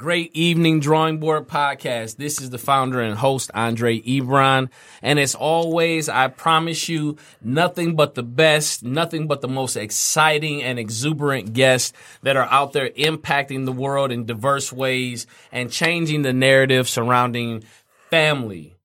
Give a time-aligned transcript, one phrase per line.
[0.00, 2.16] Great evening, Drawing Board Podcast.
[2.16, 4.70] This is the founder and host, Andre Ebron.
[5.02, 10.62] And as always, I promise you nothing but the best, nothing but the most exciting
[10.62, 11.92] and exuberant guests
[12.22, 17.62] that are out there impacting the world in diverse ways and changing the narrative surrounding
[18.08, 18.76] family,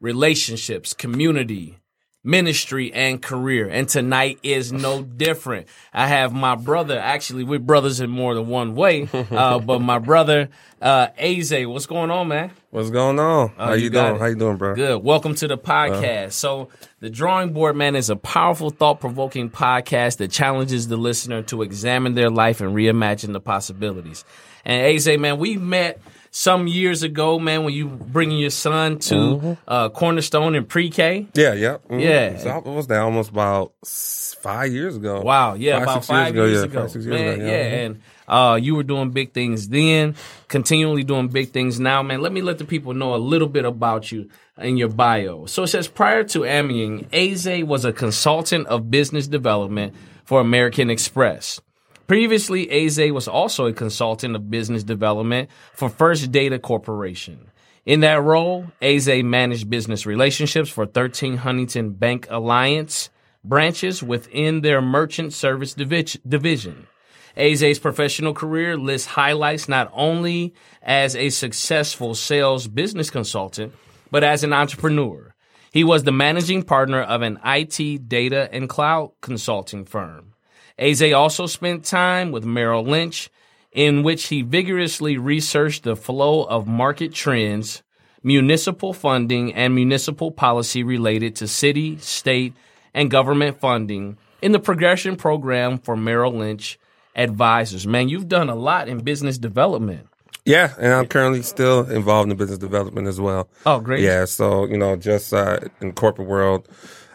[0.00, 1.78] relationships, community,
[2.24, 3.68] ministry and career.
[3.68, 5.68] And tonight is no different.
[5.92, 9.98] I have my brother, actually, we're brothers in more than one way, uh, but my
[9.98, 10.48] brother,
[10.80, 12.50] uh, Aze, what's going on, man?
[12.70, 13.52] What's going on?
[13.58, 14.16] Oh, How you, you doing?
[14.16, 14.18] it.
[14.18, 14.74] How you doing, bro?
[14.74, 15.04] Good.
[15.04, 16.32] Welcome to the podcast.
[16.32, 21.42] so, the Drawing Board, man, is a powerful, thought provoking podcast that challenges the listener
[21.42, 24.24] to examine their life and reimagine the possibilities.
[24.64, 26.00] And Aze, man, we met
[26.36, 29.52] some years ago, man, when you bringing your son to Mm-hmm.
[29.68, 31.28] uh, Cornerstone in pre-K.
[31.34, 32.00] Yeah, yeah, mhm.
[32.02, 32.38] Yeah.
[32.38, 32.98] So what was that?
[33.00, 35.20] Almost about five years ago.
[35.22, 36.80] Wow, yeah, about six five years, yeah, ago.
[36.80, 37.46] five, six years man, ago.
[37.46, 37.86] yeah, mhm.
[37.86, 40.16] and uh, you were doing big things then,
[40.48, 42.20] continually doing big things now, man.
[42.20, 45.46] Let me let the people know a little bit about you in your bio.
[45.46, 50.90] So it says prior to Ayming, Aze was a consultant of business development for American
[50.90, 51.60] Express.
[52.06, 57.50] Previously, Aze was also a consultant of business development for First Data Corporation.
[57.86, 63.08] In that role, Aze managed business relationships for 13 Huntington Bank Alliance
[63.42, 66.86] branches within their merchant service divi- division.
[67.36, 73.72] Aze's professional career lists highlights not only as a successful sales business consultant,
[74.10, 75.34] but as an entrepreneur.
[75.72, 80.33] He was the managing partner of an IT data and cloud consulting firm.
[80.78, 83.30] Aze also spent time with Merrill Lynch,
[83.72, 87.82] in which he vigorously researched the flow of market trends,
[88.22, 92.54] municipal funding, and municipal policy related to city, state,
[92.92, 96.78] and government funding in the progression program for Merrill Lynch
[97.16, 97.86] advisors.
[97.86, 100.08] Man, you've done a lot in business development.
[100.44, 103.48] Yeah, and I'm currently still involved in business development as well.
[103.64, 104.02] Oh, great.
[104.02, 106.68] Yeah, so you know, just uh, in corporate world,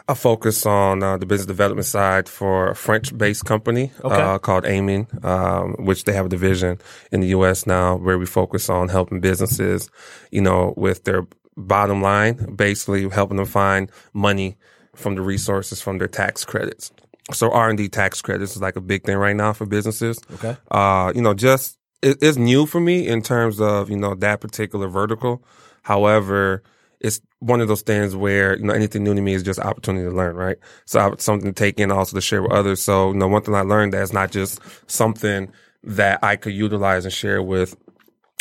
[0.10, 4.16] I focus on uh, the business development side for a French-based company Okay.
[4.16, 6.80] uh, called Ayming, um, which they have a division
[7.12, 7.68] in the U.S.
[7.68, 9.90] now where we focus on helping businesses,
[10.32, 14.58] you know, with their bottom line, basically helping them find money
[14.96, 16.92] from the resources from their tax credits.
[17.32, 20.20] So R and D tax credits is like a big thing right now for businesses.
[20.34, 20.58] Okay.
[20.72, 24.42] Uh, you know, just it, it's new for me in terms of you know that
[24.42, 25.44] particular vertical.
[25.84, 26.64] However,
[27.02, 30.08] it's one of those things where you know anything new to me is just opportunity
[30.10, 30.58] to learn, right?
[30.86, 32.82] So I, have something to take in, also to share with others.
[32.82, 35.52] So you know, one thing I learned that it's not just something
[35.84, 37.76] that I could utilize and share with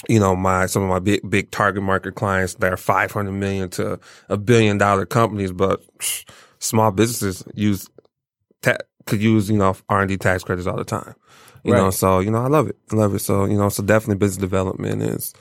[0.08, 3.69] you know, my, some of my big, big target market clients that are 500 million
[3.70, 3.98] to
[4.28, 6.25] a billion dollar companies, but psh,
[6.60, 7.88] small businesses use,
[8.62, 8.76] ta-
[9.06, 11.14] could use, you know, R&D tax credits all the time.
[11.64, 12.78] You know, so, you know, I love it.
[12.92, 13.19] I love it.
[13.19, 15.34] So, you know, so definitely business development is,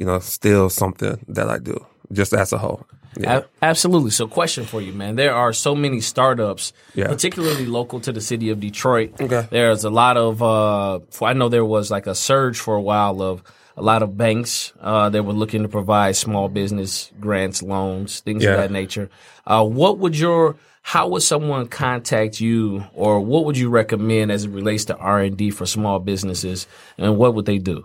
[0.00, 1.76] you know, still something that I do
[2.10, 2.86] just as a whole.
[3.18, 3.42] Yeah.
[3.60, 4.10] Absolutely.
[4.12, 5.16] So, question for you, man.
[5.16, 7.08] There are so many startups, Yeah.
[7.08, 9.20] particularly local to the city of Detroit.
[9.20, 9.46] Okay.
[9.50, 10.42] There's a lot of.
[10.42, 13.42] Uh, I know there was like a surge for a while of
[13.76, 18.42] a lot of banks uh, that were looking to provide small business grants, loans, things
[18.42, 18.52] Yeah.
[18.52, 19.10] of that nature.
[19.46, 24.44] Uh, what would your how would someone contact you, or what would you recommend as
[24.46, 27.84] it relates to R and D for small businesses, and what would they do?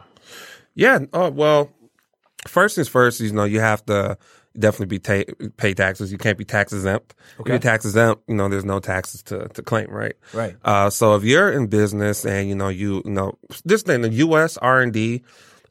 [0.76, 1.00] Yeah.
[1.14, 1.70] Oh, well,
[2.48, 4.18] first things first, you know, you have to
[4.58, 6.12] definitely be ta- pay taxes.
[6.12, 7.14] You can't be tax exempt.
[7.40, 10.16] If you're tax exempt, you know, there's no taxes to, to claim, right?
[10.34, 10.56] Right.
[10.64, 14.10] Uh, so if you're in business and, you know, you, you know, this thing, the
[14.10, 14.58] U.S.
[14.58, 15.24] R&D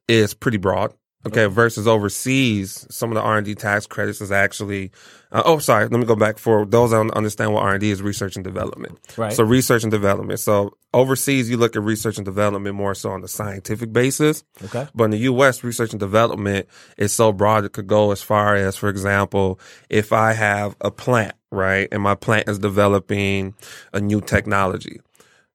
[0.09, 0.93] is pretty broad.
[1.27, 1.47] Okay.
[1.47, 4.91] Versus overseas, some of the R&D tax credits is actually,
[5.33, 5.89] uh, oh, sorry.
[5.89, 8.99] Let me go back for those that don't understand what R&D is research and development.
[9.17, 9.33] Right.
[9.33, 10.41] So research and development.
[10.41, 14.45] So overseas, you look at research and development more so on the scientific basis.
[14.65, 14.87] Okay.
[14.95, 16.69] But in the U.S., research and development
[16.99, 20.91] is so broad it could go as far as, for example, if I have a
[20.91, 23.55] plant, right, and my plant is developing
[23.93, 25.01] a new technology,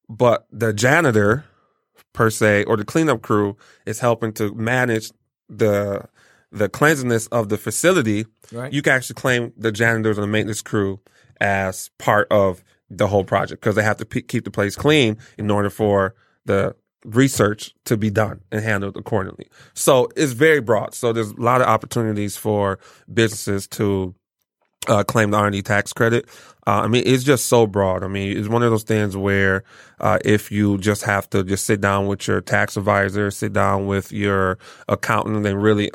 [0.09, 1.45] but the janitor
[2.13, 3.55] per se or the cleanup crew
[3.85, 5.11] is helping to manage
[5.49, 6.05] the
[6.51, 8.73] the cleanliness of the facility, Right.
[8.73, 10.99] you can actually claim the janitors and the maintenance crew
[11.39, 15.17] as part of the whole project because they have to p- keep the place clean
[15.37, 16.15] in order for
[16.45, 16.75] the
[17.05, 19.47] research to be done and handled accordingly.
[19.75, 20.95] So it's very broad.
[20.95, 22.79] So there's a lot of opportunities for
[23.13, 24.15] businesses to
[24.87, 26.27] uh, claim the R&D tax credit.
[26.67, 28.03] Uh, I mean, it's just so broad.
[28.03, 29.63] I mean, it's one of those things where
[29.99, 33.87] uh, if you just have to just sit down with your tax advisor, sit down
[33.87, 35.91] with your accountant, and really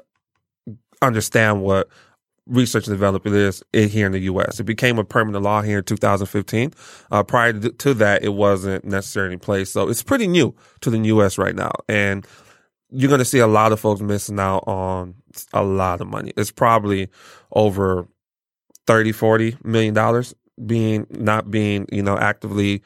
[1.01, 1.89] understand what
[2.47, 4.61] research and development is here in the U.S.
[4.61, 6.73] It became a permanent law here in 2015.
[7.11, 9.71] Uh, prior to that, it wasn't necessarily in place.
[9.71, 11.39] So it's pretty new to the U.S.
[11.39, 11.73] right now.
[11.89, 12.27] And
[12.91, 15.15] you're going to see a lot of folks missing out on
[15.53, 16.33] a lot of money.
[16.37, 17.09] It's probably
[17.53, 18.07] over
[18.87, 20.35] 30, 40 million dollars
[20.65, 22.83] being, not being, you know, actively,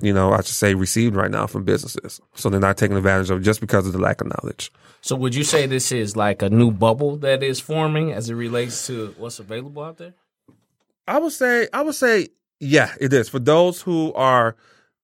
[0.00, 2.20] you know, I should say received right now from businesses.
[2.34, 4.72] So they're not taking advantage of it just because of the lack of knowledge.
[5.00, 8.34] So would you say this is like a new bubble that is forming as it
[8.34, 10.14] relates to what's available out there?
[11.08, 12.28] I would say, I would say,
[12.60, 13.28] yeah, it is.
[13.28, 14.56] For those who are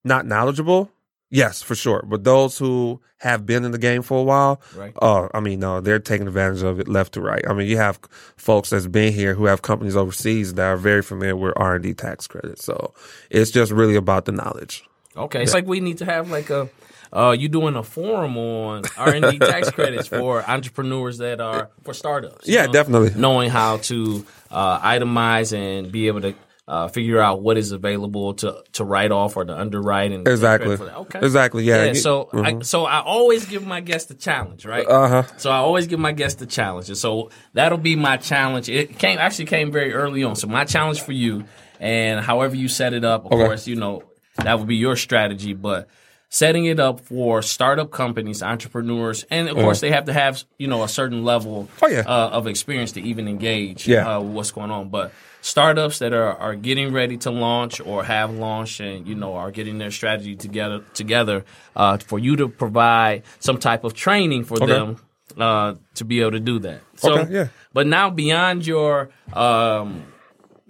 [0.04, 0.90] not knowledgeable,
[1.30, 2.02] yes, for sure.
[2.06, 4.92] But those who have been in the game for a while, Right.
[5.00, 7.42] oh, I mean, no, they're taking advantage of it left to right.
[7.48, 7.98] I mean, you have
[8.36, 11.82] folks that's been here who have companies overseas that are very familiar with R and
[11.82, 12.64] D tax credits.
[12.64, 12.92] So
[13.30, 14.84] it's just really about the knowledge.
[15.16, 16.68] Okay, it's like we need to have like a
[17.12, 21.70] uh, you doing a forum on R and D tax credits for entrepreneurs that are
[21.84, 22.46] for startups.
[22.48, 23.18] Yeah, definitely.
[23.18, 26.34] Knowing how to uh, itemize and be able to
[26.68, 30.74] uh, figure out what is available to to write off or to underwrite and Exactly.
[30.76, 31.20] Okay.
[31.20, 31.62] Exactly.
[31.64, 31.84] Yeah.
[31.84, 34.86] Yeah, so I, so I always give my guests a challenge, right?
[34.86, 35.22] Uh huh.
[35.36, 38.68] So I always give my guests a challenge, and so that'll be my challenge.
[38.68, 40.34] It came actually came very early on.
[40.34, 41.44] So my challenge for you,
[41.78, 43.44] and however you set it up, of Okay.
[43.44, 44.02] course, you know
[44.42, 45.88] that would be your strategy, but
[46.28, 50.66] setting it up for startup companies, entrepreneurs, and of course they have to have you
[50.66, 52.00] know a certain level Oh, yeah.
[52.00, 54.16] uh, of experience to even engage Yeah.
[54.16, 54.88] uh, with what's going on.
[54.90, 59.34] But startups that are, are getting ready to launch or have launched and you know
[59.36, 61.44] are getting their strategy together together
[61.76, 64.66] uh, for you to provide some type of training for Okay.
[64.66, 64.96] them
[65.38, 66.80] uh, to be able to do that.
[66.96, 67.48] So, Okay, yeah.
[67.72, 70.02] but now beyond your um,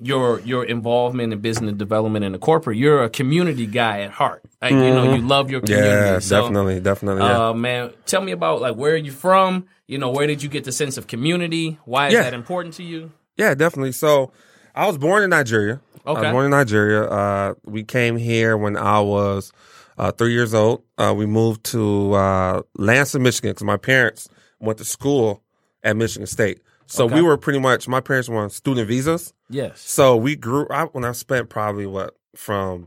[0.01, 4.43] your your involvement in business development in the corporate, you're a community guy at heart.
[4.61, 5.89] Like, You know, you love your community.
[5.91, 6.13] Mm-hmm.
[6.15, 7.23] Yeah, So, definitely, definitely.
[7.23, 7.49] Yeah.
[7.49, 9.67] uh, man, tell me about like where are you from?
[9.87, 11.79] You know, where did you get the sense of community?
[11.85, 12.23] Why is Yeah.
[12.23, 13.13] that important to you?
[13.37, 13.93] Yeah, definitely.
[13.93, 14.33] So
[14.75, 15.81] I was born in Nigeria.
[16.05, 17.03] I was born in Nigeria.
[17.05, 19.53] Uh, we came here when I was
[19.99, 20.83] uh, three years old.
[20.99, 24.29] Uh, we moved to uh, Lansing, Michigan, because my parents
[24.61, 25.43] went to school
[25.83, 26.61] at Michigan State.
[26.87, 27.17] So Okay.
[27.17, 29.33] we were pretty much, my parents were on student visas.
[29.51, 29.81] Yes.
[29.81, 32.87] So we grew up when I spent probably what from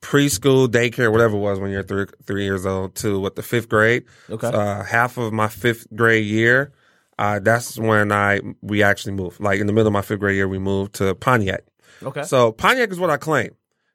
[0.00, 3.68] preschool, daycare, whatever it was when you're three three years old to what the fifth
[3.68, 4.04] grade.
[4.30, 4.46] Okay.
[4.48, 6.72] Uh, half of my fifth grade year,
[7.18, 9.40] uh, that's when I we actually moved.
[9.40, 11.64] Like in the middle of my fifth grade year, we moved to Pontiac.
[12.02, 12.22] Okay.
[12.22, 13.50] So Pontiac is what I claim.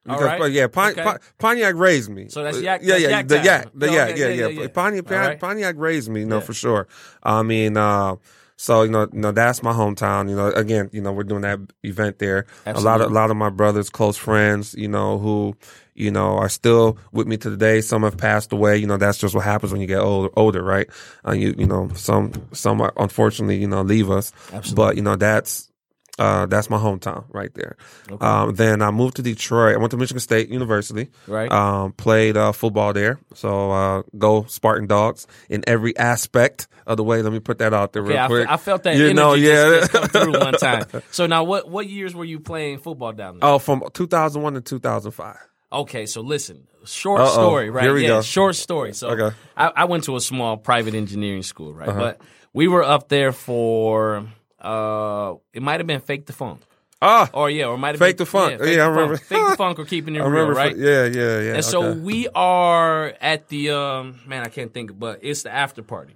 [0.07, 0.51] All Because, right.
[0.51, 1.01] yeah, Pon- Okay.
[1.01, 2.27] Pon- Pontiac raised me.
[2.29, 3.35] So that's Yak- yeah, that's yeah, Yak the.
[3.43, 4.61] Yak, the Okay, Yak, yeah, yeah, yeah, yeah.
[4.61, 4.67] yeah.
[4.67, 5.39] Pontiac, All right.
[5.39, 6.41] Pontiac raised me, know, Yeah.
[6.41, 6.87] for sure.
[7.23, 8.17] I mean, uh,
[8.57, 10.29] so you know, you know, that's my hometown.
[10.29, 12.45] You know, again, you know, we're doing that event there.
[12.65, 15.55] A lot of, a lot of my brothers, close friends, you know, who,
[15.93, 17.81] you know, are still with me to the day.
[17.81, 18.77] Some have passed away.
[18.77, 20.87] You know, that's just what happens when you get older, older, right?
[21.27, 24.31] Uh, you, you know, some, some are unfortunately, you know, leave us.
[24.53, 24.75] Absolutely.
[24.75, 25.69] But you know, that's.
[26.17, 27.75] Uh, that's my hometown right there.
[28.21, 29.75] Um, then I moved to Detroit.
[29.75, 31.09] I went to Michigan State University.
[31.27, 31.51] Right.
[31.51, 33.19] Um, played uh, football there.
[33.33, 37.21] So uh, go Spartan Dogs in every aspect of the way.
[37.21, 38.47] Let me put that out there real Yeah, I, quick.
[38.47, 39.79] fe- I felt that You know, yeah.
[39.81, 40.85] just come through one time.
[41.11, 43.49] So now, what what years were you playing football down there?
[43.49, 45.35] oh, from 2001 to 2005.
[45.73, 47.33] Okay, so listen, short Uh-oh.
[47.33, 47.83] story, right?
[47.83, 48.21] Here we yeah, go.
[48.21, 48.93] short story.
[48.93, 49.23] So Okay.
[49.57, 49.71] Uh-huh.
[49.75, 51.87] I, I went to a small private engineering school, right?
[51.87, 52.21] But
[52.53, 54.27] we were up there for
[54.65, 56.61] uh, it might have been fake the funk,
[57.01, 58.59] Ah, or yeah, or might have been Fake been the Funk.
[58.61, 59.17] Fake Yeah, I remember.
[59.17, 59.27] Funk.
[59.27, 60.53] fake the funk or keeping it I real, remember.
[60.53, 60.75] right?
[60.75, 61.53] Yeah, yeah, yeah.
[61.55, 65.83] And so we are at the um man, I can't think, but it's the after
[65.83, 66.15] party.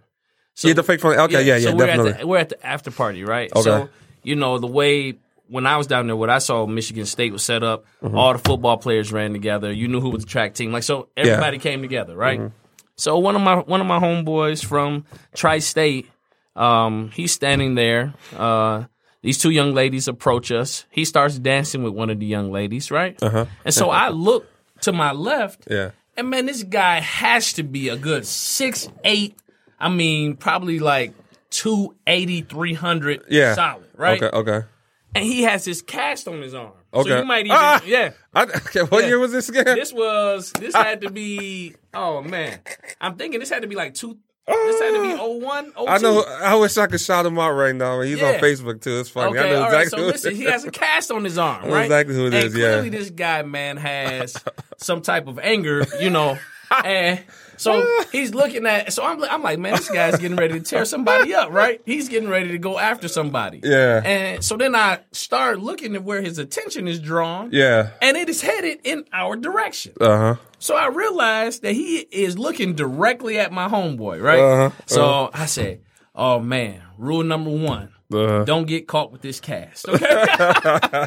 [0.56, 1.18] So, yeah, the fake funk.
[1.18, 2.12] Okay, yeah, yeah, so we're definitely.
[2.14, 3.52] At the, we're at the after party, right?
[3.56, 3.62] Okay.
[3.62, 3.90] So
[4.24, 5.16] you know the way
[5.48, 7.86] when I was down there, what I saw Michigan State was set up.
[8.04, 8.18] Mm-hmm.
[8.18, 9.72] All the football players ran together.
[9.72, 11.10] You knew who was the track team, like so.
[11.18, 12.40] Everybody came together, right?
[12.40, 12.56] Mm-hmm.
[12.96, 16.10] So one of my one of my homeboys from Tri State,
[16.56, 18.14] um, he's standing there.
[18.36, 18.86] Uh,
[19.22, 20.86] these two young ladies approach us.
[20.92, 23.22] He starts dancing with one of the young ladies, right?
[23.22, 23.46] Uh-huh.
[23.66, 24.48] And so I look
[24.82, 25.92] to my left, yeah.
[26.16, 29.36] and man, this guy has to be a good six eight.
[29.80, 31.14] I mean, probably like
[31.52, 33.56] 280, 300 Yeah.
[33.56, 34.22] solid, right?
[34.22, 34.68] Okay, okay.
[35.16, 36.74] And he has his cast on his arm.
[36.94, 37.20] So Okay.
[37.20, 37.82] you might even, Ah!
[37.86, 38.12] yeah.
[38.34, 39.08] I, okay, what Yeah.
[39.10, 39.66] year was this again?
[39.66, 42.60] This was, this had to be, oh man.
[43.02, 45.88] I'm thinking this had to be like two, this had to be uh, 01, 02.
[45.88, 46.24] I know.
[46.26, 48.02] Oh I wish I could shout him out right now.
[48.02, 49.00] He's on Facebook too.
[49.00, 49.38] It's funny.
[49.38, 49.84] Okay, I know all right.
[49.84, 51.84] exactly So who listen, he has a cast on his arm, know right?
[51.84, 52.68] exactly who it and is, yeah.
[52.72, 54.36] Clearly, this guy, man, has
[54.78, 56.38] some type of anger, you know,
[56.84, 57.24] and
[57.60, 58.92] so he's looking at.
[58.94, 61.82] So I'm, I'm like, man, this guy's getting ready to tear somebody up, right?
[61.86, 63.60] He's getting ready to go after somebody.
[63.64, 64.02] Yeah.
[64.04, 67.50] And so then I start looking at where his attention is drawn.
[67.52, 67.90] Yeah.
[68.02, 69.94] And it is headed in our direction.
[70.02, 70.36] Uh huh.
[70.58, 74.40] So I realized that he is looking directly at my homeboy, right?
[74.40, 75.82] Uh-huh, So I said,
[76.16, 78.44] "Oh man, rule number one: Uh-huh.
[78.44, 80.06] don't get caught with this cast." Okay.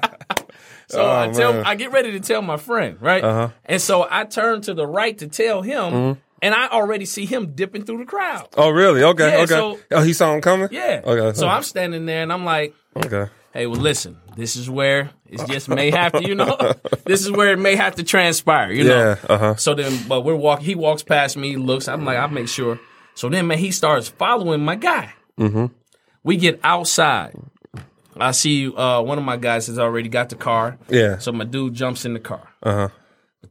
[0.88, 1.64] so I tell, Oh, man.
[1.66, 3.22] I get ready to tell my friend, right?
[3.22, 3.48] Uh-huh.
[3.64, 6.20] And so I turn to the right to tell him, Mm-hmm.
[6.42, 8.48] And I already see him dipping through the crowd.
[8.56, 9.02] Oh, really?
[9.02, 9.28] Okay.
[9.30, 9.46] Yeah, okay.
[9.46, 10.68] so- oh, he saw him coming.
[10.70, 11.00] Yeah.
[11.04, 11.38] Okay.
[11.38, 13.30] So I'm standing there, and I'm like, Okay.
[13.54, 16.74] hey, well, listen, this is where it just may have to, you know,
[17.06, 18.96] this is where it may have to transpire, you know.
[18.98, 19.16] Yeah.
[19.28, 19.54] Uh huh.
[19.56, 20.66] So then, but we're walking.
[20.66, 21.88] He walks past me, looks.
[21.88, 22.78] I'm like, I'll make sure.
[23.14, 25.12] So then, man, he starts following my guy.
[25.38, 25.66] Mm-hmm.
[26.24, 27.34] We get outside.
[28.16, 30.76] I see uh, one of my guys has already got the car.
[30.88, 31.18] Yeah.
[31.18, 32.46] So my dude jumps in the car.
[32.62, 32.88] Uh huh.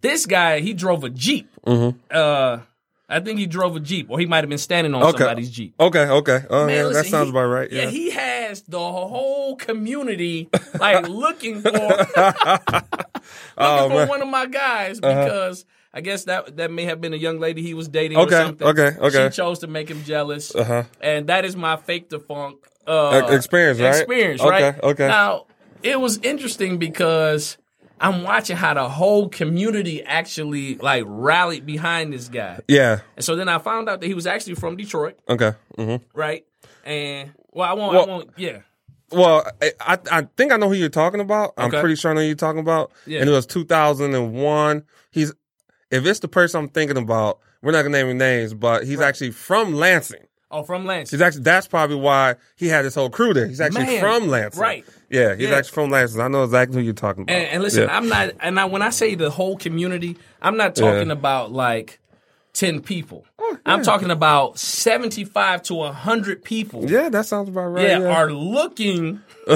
[0.02, 1.50] This guy, he drove a jeep.
[1.66, 1.98] Mm-hmm.
[2.10, 2.60] Uh,
[3.12, 5.18] I think he drove a jeep, or he might have been standing on Okay.
[5.20, 5.74] somebody's jeep.
[5.80, 6.06] Okay.
[6.06, 6.46] Okay.
[6.50, 7.72] Oh, Man, yeah, listen, that sounds he- about right.
[7.72, 7.84] Yeah.
[7.84, 7.90] Yeah.
[7.90, 10.50] he has the whole community
[10.80, 12.84] like looking for looking
[13.58, 14.08] Oh, for man.
[14.08, 17.62] one of my guys because I guess that that may have been a young lady
[17.62, 18.68] he was dating Okay, or something.
[18.68, 19.30] okay, okay.
[19.30, 20.84] She chose to make him jealous, Uh-huh.
[21.02, 23.96] and that is my fake funk uh, experience, right?
[23.96, 24.84] Experience, Okay, right?
[24.84, 25.08] okay.
[25.08, 25.46] Now
[25.84, 27.58] it was interesting because.
[28.02, 32.60] I'm watching how the whole community actually like rallied behind this guy.
[32.68, 33.02] Yeah.
[33.16, 35.54] And so then I found out that he was actually from Detroit, Okay.
[35.76, 36.46] hmm right?
[36.84, 38.58] And well, I won't, Well- I won't, yeah.
[39.14, 41.54] Well, I, I think I know who you're talking about.
[41.58, 41.82] I'm Okay.
[41.82, 42.94] pretty sure I know who you're talking about.
[43.06, 43.20] Yeah.
[43.20, 44.84] And it was 2001.
[45.12, 45.34] He's
[45.90, 49.32] if it's the person I'm thinking about, we're not gonna name names, but he's actually
[49.32, 50.24] from Lansing.
[50.50, 51.18] Oh, from Lansing.
[51.18, 53.48] He's actually that's probably why he had his whole crew there.
[53.48, 54.62] He's actually Man, from Lansing.
[54.62, 54.86] right.
[55.12, 55.56] Yeah, he's Yeah.
[55.58, 56.22] actually from Lansing.
[56.22, 57.36] I know exactly who you're talking about.
[57.36, 57.96] And, and listen, Yeah.
[57.96, 62.00] I'm not, and I, when I say the whole community, I'm not talking about like
[62.54, 63.26] 10 people.
[63.66, 66.90] I'm talking about 75 to 100 people.
[66.90, 67.88] yeah, that sounds about right.
[67.88, 69.22] Yeah, Yeah, are looking.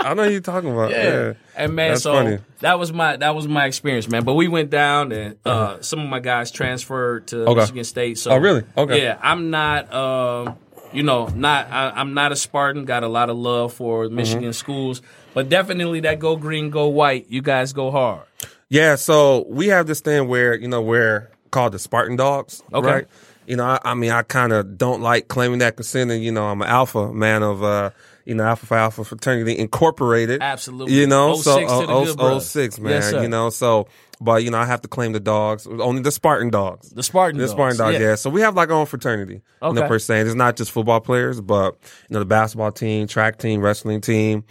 [0.00, 0.90] I know who you're talking about.
[0.90, 1.02] Yeah.
[1.04, 2.38] Yeah, And man, That's so funny.
[2.60, 4.24] that was my that was my experience, man.
[4.24, 7.60] But we went down and uh, some of my guys transferred to Okay.
[7.60, 8.18] Michigan State.
[8.18, 8.62] So Oh, really?
[8.76, 9.02] Okay.
[9.02, 10.56] Yeah, I'm not um,
[10.92, 14.42] you know, not I, I'm not a Spartan, got a lot of love for Michigan
[14.44, 14.50] Mm-hmm.
[14.52, 15.02] schools,
[15.34, 18.22] but definitely that go green, go white, you guys go hard.
[18.68, 22.86] Yeah, so we have this thing where you know we're called the Spartan Dogs, Okay.
[22.86, 23.06] right?
[23.46, 26.44] You know, I, I mean, I kind of don't like claiming that, considering you know
[26.44, 27.90] I'm an alpha man of uh,
[28.24, 30.40] you know Alpha Phi Alpha Fraternity Incorporated.
[30.40, 30.94] Absolutely.
[30.94, 32.92] You know, 06 so to the good oh, 06, man.
[32.92, 33.88] Yes, you know, so
[34.22, 36.90] but you know I have to claim the dogs, only the Spartan Dogs.
[36.90, 37.52] The Spartan The dogs.
[37.52, 38.08] Spartan Dogs, yeah.
[38.08, 38.14] yeah.
[38.14, 39.88] So we have like our own fraternity, you know, Okay.
[39.88, 40.20] per se.
[40.20, 41.76] And it's not just football players, but
[42.08, 44.44] you know, the basketball team, track team, wrestling team,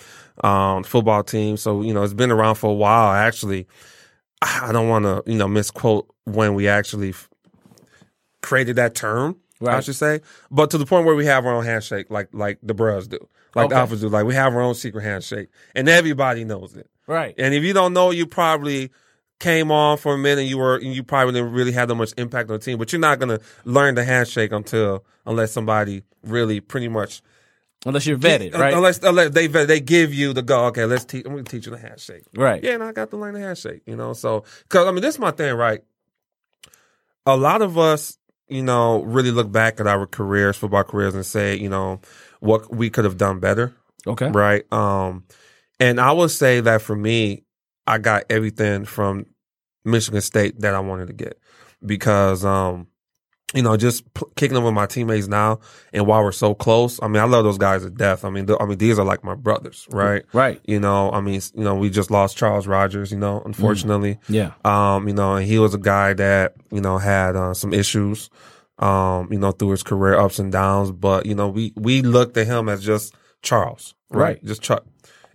[0.44, 1.58] um, football team.
[1.58, 3.12] So you know, it's been around for a while.
[3.14, 3.68] Actually,
[4.42, 7.30] I don't want to you know misquote when we actually f-
[8.42, 9.38] created that term.
[9.64, 12.58] I should say, but to the point where we have our own handshake, like like
[12.64, 13.20] the bros do,
[13.54, 14.10] like the alphas do.
[14.10, 16.90] Like we have our own secret handshake, and everybody knows it.
[17.06, 17.36] Right.
[17.38, 18.90] And if you don't know, you probably
[19.42, 20.44] came on for a minute.
[20.44, 22.78] You were you probably didn't really have that much impact on the team.
[22.78, 27.22] But you're not gonna learn the handshake until unless somebody really pretty much
[27.84, 28.76] Unless you're vetted, right?
[28.76, 30.66] Unless, unless they they give you the go.
[30.66, 31.26] Okay, let's teach.
[31.26, 32.24] I'm gonna teach you the handshake.
[32.36, 32.64] Right.
[32.64, 33.82] Yeah, and I got to learn the handshake.
[33.88, 35.82] You know, so because I mean, this is my thing, right?
[37.26, 41.26] A lot of us, you know, really look back at our careers, football careers, and
[41.26, 42.02] say, you know,
[42.40, 43.74] what we could have done better
[44.08, 44.30] Okay.
[44.30, 44.72] right?
[44.72, 45.24] Um,
[45.80, 47.44] and I would say that for me,
[47.92, 49.26] I got everything from
[49.84, 51.38] Michigan State that I wanted to get
[51.86, 52.88] because, um,
[53.54, 55.60] you know, just p- kicking up with my teammates now,
[55.92, 58.24] and while we're so close, I mean, I love those guys to death.
[58.24, 60.24] I mean, th- I mean, these are like my brothers, right?
[60.32, 60.62] Right.
[60.64, 64.20] You know, I mean, you know, we just lost Charles Rogers, you know, unfortunately.
[64.30, 64.54] Yeah.
[64.64, 68.30] Um, you know, and he was a guy that, you know, had uh, some issues,
[68.80, 70.94] um, you know, through his career ups and downs.
[70.94, 74.22] But, you know, we, we looked at him as just Charles, right?
[74.22, 74.46] Right.
[74.46, 74.86] Just Chuck.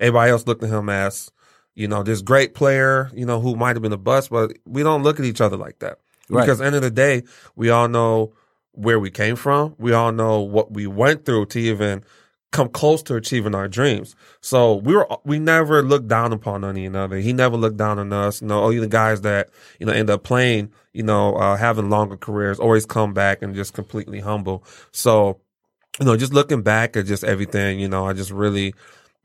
[0.00, 1.30] Everybody else looked at him as,
[1.76, 4.82] you know, this great player, you know, who might have been a bust, but we
[4.82, 6.00] don't look at each other like that.
[6.28, 6.40] Right.
[6.40, 7.22] Because end of the day,
[7.54, 8.32] we all know
[8.72, 9.76] where we came from.
[9.78, 12.02] We all know what we went through to even
[12.50, 14.16] come close to achieving our dreams.
[14.40, 17.18] So we were we never looked down upon any another.
[17.18, 18.40] He never looked down on us.
[18.40, 21.90] You know, only the guys that you know end up playing, you know, uh, having
[21.90, 24.64] longer careers, always come back and just completely humble.
[24.92, 25.40] So,
[26.00, 28.74] you know, just looking back at just everything, you know, I just really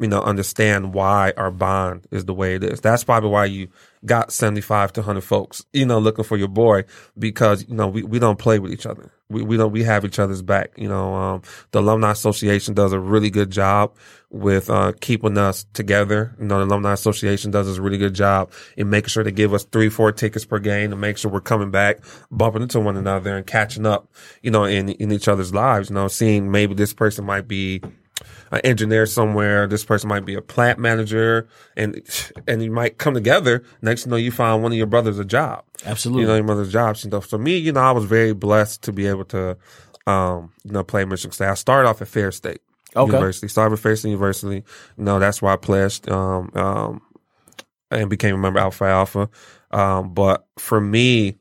[0.02, 2.82] you know, understand why our bond is the way it is.
[2.82, 3.68] That's probably why you
[4.04, 6.86] got 75 to 100 folks, you know, looking for your boy
[7.20, 9.12] because, you know, we, we don't play with each other.
[9.30, 10.72] We, we don't, we have each other's back.
[10.76, 13.96] You know, um, the Alumni Association does a really good job
[14.32, 16.36] with, uh, keeping us together.
[16.40, 19.54] You know, the Alumni Association does a really good job in making sure they give
[19.54, 22.00] us three, four tickets per game to make sure we're coming back,
[22.32, 25.94] bumping into one another and catching up, you know, in, in each other's lives, you
[25.94, 27.84] know, seeing maybe this person might be,
[28.52, 29.68] an engineer somewhere.
[29.68, 32.02] This person might be a plant manager, and
[32.48, 33.64] and you might come together.
[33.82, 35.64] Next, you know, you find one of your brothers a job.
[35.86, 36.24] Absolutely.
[36.24, 37.28] You know, your mother's jobs and stuff.
[37.28, 39.58] So me, you know, I was very blessed to be able to,
[40.08, 41.48] um, you know, play Michigan State.
[41.50, 42.62] I started off at Ferris State
[42.96, 43.12] Okay.
[43.12, 43.48] University.
[43.48, 44.64] Started at Ferris State University.
[44.98, 47.02] You know, that's where I pledged, um, um,
[47.90, 49.30] and became a member of Alpha Alpha.
[49.72, 51.38] Um, but for me,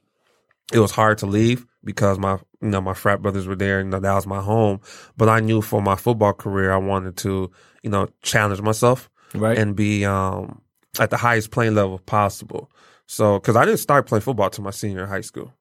[0.73, 3.93] it was hard to leave because my you know my frat brothers were there and
[3.93, 4.81] that was my home.
[5.17, 7.51] But I knew for my football career, I wanted to
[7.83, 9.57] you know challenge myself Right.
[9.59, 10.61] and be um,
[10.99, 12.71] at the highest playing level possible.
[13.07, 15.53] So because I didn't start playing football till my senior high school.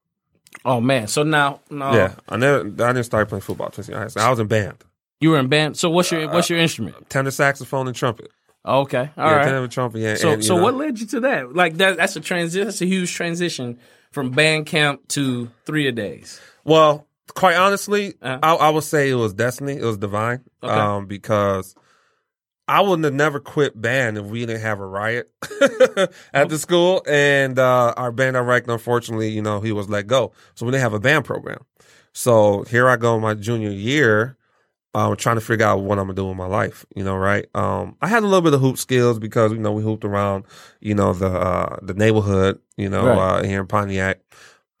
[0.64, 1.06] oh man.
[1.06, 4.22] So now, no, Yeah, I never I didn't start playing football till senior high school.
[4.24, 4.84] I was in band,
[5.20, 5.76] you were in band.
[5.76, 7.08] So what's your what's your Uh, instrument?
[7.10, 8.30] tenor saxophone and trumpet.
[8.64, 8.98] Okay.
[8.98, 9.44] all yeah, right.
[9.44, 10.00] tenor and trumpet.
[10.00, 10.14] Yeah.
[10.16, 11.54] So and, so know, what led you to that?
[11.54, 12.66] Like that that's a transition.
[12.66, 13.78] That's a huge transition
[14.12, 16.40] from band camp to three a days.
[16.64, 18.38] Well, quite honestly, Uh-huh.
[18.42, 19.76] I, I would say it was destiny.
[19.76, 20.42] It was divine.
[20.62, 20.72] Okay.
[20.72, 21.74] Um, because
[22.68, 25.30] I wouldn't have never quit band if we didn't have a riot
[26.34, 27.02] at the school.
[27.08, 30.82] And uh, our band director, unfortunately, you know, he was let go, so we didn't
[30.82, 31.64] have a band program.
[32.12, 34.36] So here I go, my junior year.
[34.92, 37.46] Um, trying to figure out what I'm gonna do with my life, you know, right?
[37.54, 40.44] Um, I had a little bit of hoop skills because, you know, we hooped around,
[40.80, 43.16] you know, the, uh, the neighborhood, you know, Right.
[43.38, 44.18] uh, here in Pontiac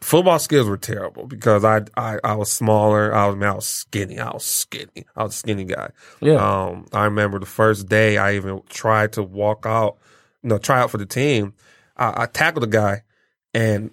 [0.00, 3.14] football skills were terrible because I, I, I was smaller.
[3.14, 4.18] I was, man, I was skinny.
[4.18, 5.04] I was skinny.
[5.14, 5.90] I was a skinny guy.
[6.20, 6.36] Yeah.
[6.64, 9.98] Um, I remember the first day I even tried to walk out,
[10.42, 11.54] you know, try out for the team.
[11.96, 13.02] I, I tackled a guy
[13.54, 13.90] and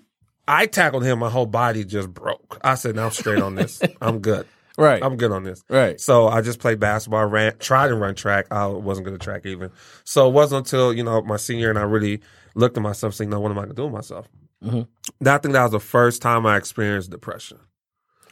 [0.48, 1.20] I tackled him.
[1.20, 2.58] My whole body just broke.
[2.64, 3.82] I said, "Now I'm straight on this.
[4.02, 4.48] I'm good.
[4.78, 5.04] Right.
[5.04, 6.00] I'm good on this." right.
[6.00, 8.46] So I just played basketball, ran, tried to run track.
[8.52, 9.72] I wasn't good at track even.
[10.04, 12.22] So it wasn't until, you know, my senior and I really
[12.56, 14.28] looked at myself saying, no, what am I going to do with myself?
[14.64, 14.88] Mhm.
[15.26, 17.60] I think that was the first time I experienced depression.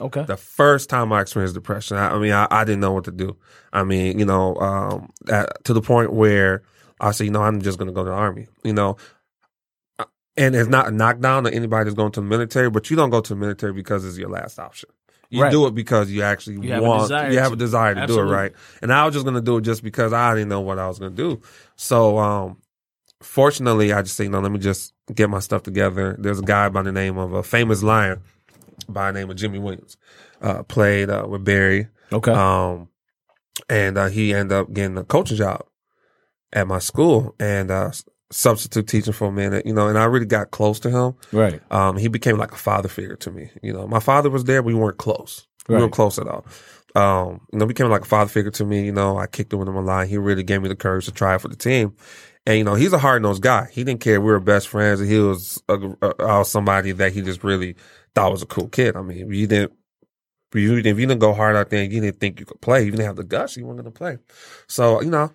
[0.02, 0.24] Okay.
[0.24, 1.98] The first time I experienced depression.
[1.98, 3.38] I, I mean, I, I didn't know what to do.
[3.72, 6.64] I mean, you know, um, at, to the point where
[7.00, 8.98] I said, you know, I'm just going to go to the army, you know.
[10.00, 10.06] Uh,
[10.38, 13.10] And it's not a knockdown to anybody that's going to the military, but you don't
[13.10, 14.90] go to the military because it's your last option.
[15.30, 15.52] You Right.
[15.52, 18.24] do it because you actually You want, desire you have a desire to do it,
[18.24, 18.54] right?
[18.82, 20.88] And I was just going to do it just because I didn't know what I
[20.88, 21.42] was going to do.
[21.76, 22.58] So, um,
[23.22, 26.16] fortunately, I just say, no, let me just get my stuff together.
[26.20, 28.22] There's a guy by the name of a famous lion
[28.88, 29.98] by the name of Jimmy Williams,
[30.42, 31.88] uh, played uh, with Barry.
[32.12, 32.32] Okay.
[32.32, 32.90] Um,
[33.70, 35.66] and uh, he ended up getting a coaching job
[36.54, 37.92] at my school and uh,
[38.36, 41.16] substitute teaching for a minute, you know, and I really got close to him.
[41.32, 41.62] right.
[41.72, 43.50] Um, he became like a father figure to me.
[43.64, 45.48] You know, my father was there, but we weren't close.
[45.68, 45.82] We Right.
[45.82, 46.46] weren't close at all.
[46.96, 48.86] Um, you know, became like a father figure to me.
[48.86, 50.08] You know, I kicked him with him a line.
[50.08, 51.96] He really gave me the courage to try for the team.
[52.46, 53.68] And you know, he's a hard nosed guy.
[53.72, 54.20] He didn't care.
[54.22, 55.00] We were best friends.
[55.00, 57.76] He was a, a, was somebody that he just really
[58.14, 58.96] thought was a cool kid.
[58.96, 59.74] I mean, you didn't,
[60.54, 62.62] you didn't, if you didn't go hard out there and you didn't think you could
[62.62, 64.18] play, you didn't have the guts, you weren't going to play.
[64.68, 65.32] So, you know,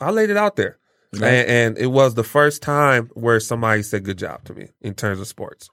[0.00, 0.78] I laid it out there.
[1.22, 4.94] And, and it was the first time where somebody said good job to me in
[4.94, 5.68] terms of sports.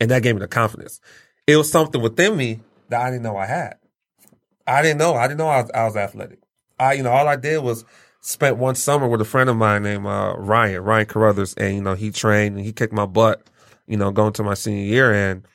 [0.00, 1.00] And that gave me the confidence.
[1.46, 3.76] It was something within me that I didn't know I had.
[4.66, 5.14] I didn't know.
[5.14, 6.40] I didn't know I was, I was athletic.
[6.78, 7.84] I, you know, all I did was
[8.20, 11.82] spent one summer with a friend of mine named uh, Ryan, Ryan Carruthers, and you
[11.82, 13.42] know, he trained and he kicked my butt.
[13.86, 15.46] You know, going to my senior year, and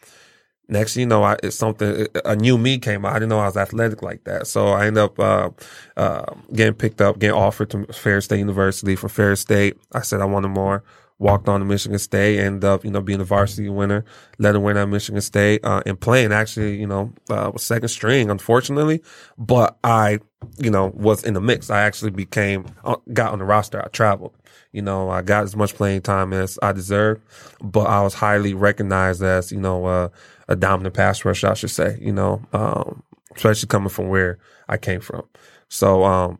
[0.67, 3.12] next, you know, I, it's something a new me came out.
[3.12, 5.49] I didn't know I was athletic like that, so I ended up uh,
[5.97, 8.95] uh, getting picked up, getting offered to Ferris State University.
[8.95, 10.84] From Ferris State, I said I wanted more.
[11.19, 14.04] Walked on to Michigan State, ended up, you know, being a varsity winner,
[14.39, 17.89] led a win at Michigan State, uh, and playing actually, you know, uh, was second
[17.89, 19.02] string, unfortunately,
[19.38, 20.19] but I,
[20.58, 21.69] you know, was in the mix.
[21.69, 23.82] I actually became, uh, got on the roster.
[23.82, 24.34] I traveled,
[24.73, 27.21] you know, I got as much playing time as I deserved,
[27.62, 30.10] but I was highly recognized as, you know, uh,
[30.47, 33.03] a dominant pass rusher, I should say, you know, um,
[33.36, 35.23] especially coming from where I came from.
[35.69, 36.39] So, um,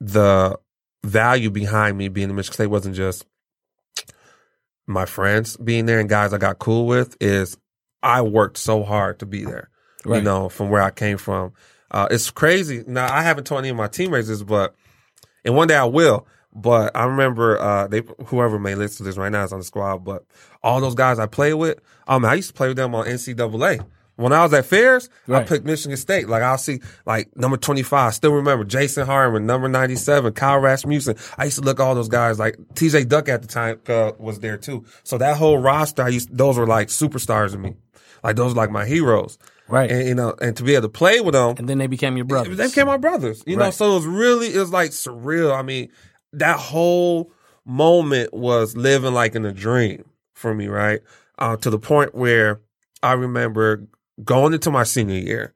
[0.00, 0.58] the
[1.04, 3.24] value behind me being in Michigan State wasn't just
[4.86, 7.56] my friends being there and guys I got cool with is
[8.02, 9.70] I worked so hard to be there.
[10.18, 11.52] You know, from where I came from.
[11.90, 12.84] Uh, it's crazy.
[12.86, 14.74] Now I haven't told any of my teammates this, but
[15.44, 16.26] and one day I will.
[16.54, 19.64] But I remember uh, they whoever may listen to this right now is on the
[19.64, 19.98] squad.
[19.98, 20.24] But
[20.62, 23.84] all those guys I played with, um, I used to play with them on NCAA.
[24.16, 26.28] When I was at Ferris, I picked Michigan State.
[26.28, 28.14] Like I'll see like number 25.
[28.14, 31.14] Still remember Jason Harmon, number 97, Kyle Rasmussen.
[31.36, 34.10] I used to look at all those guys like TJ Duck at the time uh,
[34.18, 34.84] was there too.
[35.04, 37.76] So that whole roster, I used, those were like superstars to me.
[38.24, 39.38] Like those were like my heroes.
[39.68, 39.88] Right.
[39.88, 42.16] And, you know, and to be able to play with them, And then they became
[42.16, 42.56] your brothers.
[42.56, 43.44] they became my brothers.
[43.46, 45.54] You know, so it was really it was like surreal.
[45.56, 45.90] I mean,
[46.32, 47.30] that whole
[47.64, 51.00] moment was living like in a dream for me, right?
[51.38, 52.60] Uh, to the point where
[53.02, 53.86] I remember
[54.24, 55.54] going into my senior year.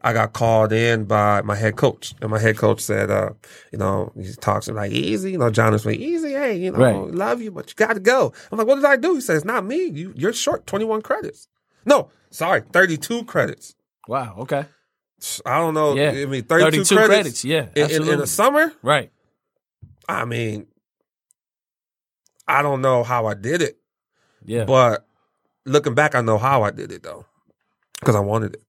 [0.00, 3.30] I got called in by my head coach, and my head coach said, uh,
[3.72, 6.78] you know, he talks like easy, you know, John is like easy, hey, you know,
[6.78, 7.14] Right.
[7.14, 8.32] love you, but you got to go.
[8.52, 9.16] I'm like, what did I do?
[9.16, 9.86] He says, not me.
[9.86, 11.48] You, you're short 21 credits.
[11.84, 13.74] No, sorry, 32 credits.
[14.06, 14.36] wow.
[14.38, 14.66] Okay.
[15.44, 15.96] I don't know.
[15.96, 16.10] Yeah.
[16.12, 19.10] I mean, 32, 32 credits, credits, yeah, In, in, in the summer, Right.
[20.08, 20.66] I mean,
[22.46, 23.78] I don't know how I did it,
[24.44, 24.64] Yeah.
[24.64, 25.06] but
[25.66, 27.26] looking back, I know how I did it though,
[28.00, 28.62] because I wanted it.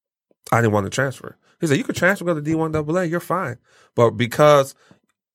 [0.52, 1.38] I didn't want to transfer.
[1.62, 3.02] He said, "You could transfer, go to D one AA.
[3.04, 3.58] You're fine."
[3.96, 4.76] But because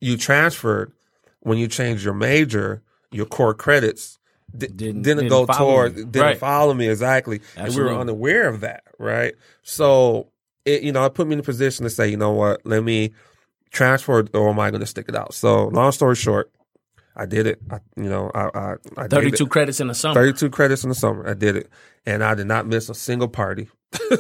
[0.01, 0.93] you transferred,
[1.41, 4.19] when you changed your major, your core credits
[4.57, 6.39] di- Didn't- didn't, go toward, didn't Right.
[6.39, 9.35] follow me exactly, and we were unaware of that, right?
[9.63, 10.29] So
[10.65, 12.83] it, you know, it put me in a position to say, you know what, let
[12.83, 13.13] me
[13.75, 15.35] transfer, or am I going to stick it out?
[15.35, 16.51] So, long story short,
[17.15, 17.61] I did it.
[17.71, 20.15] I, you know, I, I, I 32 credits in the summer.
[20.15, 21.29] 32 credits in the summer.
[21.29, 21.69] I did it.
[22.07, 23.69] And I did not miss a single party.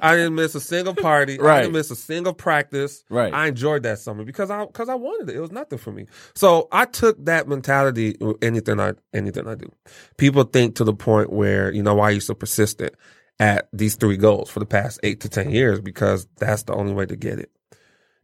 [0.00, 1.38] I didn't miss a single party.
[1.38, 1.60] I Right.
[1.62, 3.04] didn't miss a single practice.
[3.10, 3.32] Right.
[3.32, 5.36] I enjoyed that summer because I because I wanted it.
[5.36, 6.06] It was nothing for me.
[6.34, 9.70] So I took that mentality with anything I anything I do.
[10.16, 12.94] People think to the point where, you know, why are you so persistent
[13.38, 15.80] at these three goals for the past eight to ten years?
[15.80, 17.50] Because that's the only way to get it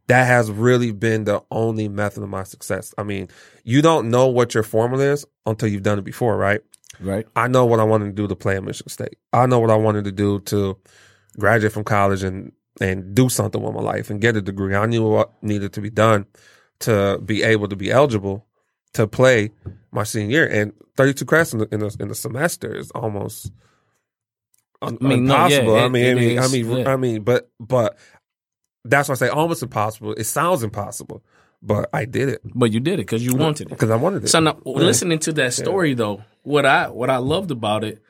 [0.07, 2.93] that has really been the only method of my success.
[2.97, 3.29] I mean,
[3.63, 6.61] you don't know what your formula is until you've done it before, right?
[6.99, 7.25] Right.
[7.35, 9.17] I know what I wanted to do to play at Michigan State.
[9.31, 10.77] I know what I wanted to do to
[11.37, 14.75] graduate from college and and do something with my life and get a degree.
[14.75, 16.25] I knew what needed to be done
[16.79, 18.47] to be able to be eligible
[18.93, 19.51] to play
[19.91, 20.47] my senior year.
[20.47, 23.51] And 32 credits in the, in the, in the semester is almost
[24.81, 25.75] un- I mean, no, yeah, impossible.
[25.75, 26.93] I mean, I mean, I mean, yeah.
[26.93, 27.97] I mean, but but
[28.85, 30.13] that's why I say almost impossible.
[30.13, 31.23] It sounds impossible,
[31.61, 33.69] but I did it But you did it because you wanted it.
[33.69, 34.27] because I wanted it.
[34.27, 34.73] So now, Yeah.
[34.73, 38.01] listening to that story though, what I what I loved about it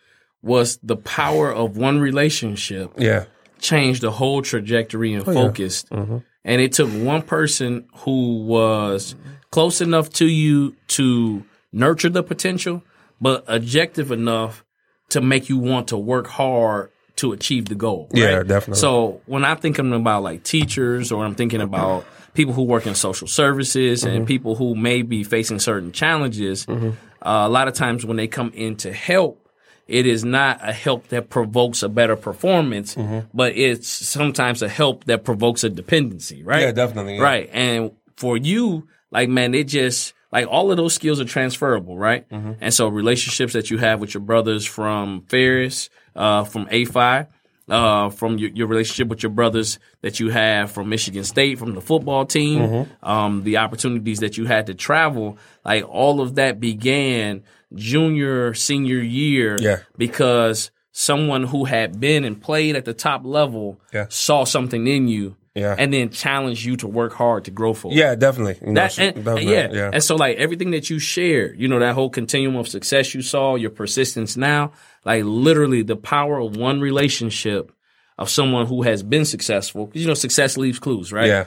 [0.41, 3.25] was the power of one relationship yeah,
[3.59, 5.41] changed the whole trajectory and Oh, yeah.
[5.47, 5.89] focused.
[5.89, 6.17] Mm-hmm.
[6.45, 9.15] And it took one person who was
[9.51, 12.83] close enough to you to nurture the potential,
[13.21, 14.65] but objective enough
[15.09, 16.89] to make you want to work hard
[17.23, 18.07] to achieve the goal.
[18.13, 18.21] Right?
[18.21, 18.81] Yeah, definitely.
[18.81, 22.95] So when I'm thinking about like teachers or I'm thinking about people who work in
[22.95, 24.15] social services Mm-hmm.
[24.15, 28.27] and people who may be facing certain challenges, uh, a lot of times when they
[28.27, 29.39] come in to help,
[29.87, 33.27] it is not a help that provokes a better performance, Mm-hmm.
[33.33, 36.61] but it's sometimes a help that provokes a dependency, right?
[36.61, 37.21] Yeah, definitely, yeah.
[37.23, 37.49] Right.
[37.53, 42.27] And for you, like, man, it just, like, all of those skills are transferable, right?
[42.29, 42.53] Mm-hmm.
[42.61, 47.27] And so relationships that you have with your brothers from Ferris, uh, from A5,
[47.69, 51.73] uh, from your, your relationship with your brothers that you have from Michigan State, from
[51.73, 53.05] the football team, Mm-hmm.
[53.09, 58.99] um, the opportunities that you had to travel, like all of that began junior, senior
[58.99, 59.77] year Yeah.
[59.97, 64.05] because someone who had been and played at the top level Yeah.
[64.09, 65.75] saw something in you Yeah.
[65.77, 67.95] and then challenge you to work hard to grow for it.
[67.95, 68.57] yeah, definitely.
[68.65, 69.69] You know, That, and, definitely, yeah.
[69.71, 69.89] yeah.
[69.93, 73.21] And so like everything that you shared, you know, that whole continuum of success you
[73.21, 74.71] saw, your persistence now,
[75.05, 77.71] like literally the power of one relationship
[78.17, 79.91] of someone who has been successful.
[79.93, 81.27] you know, success leaves clues, right?
[81.27, 81.45] yeah.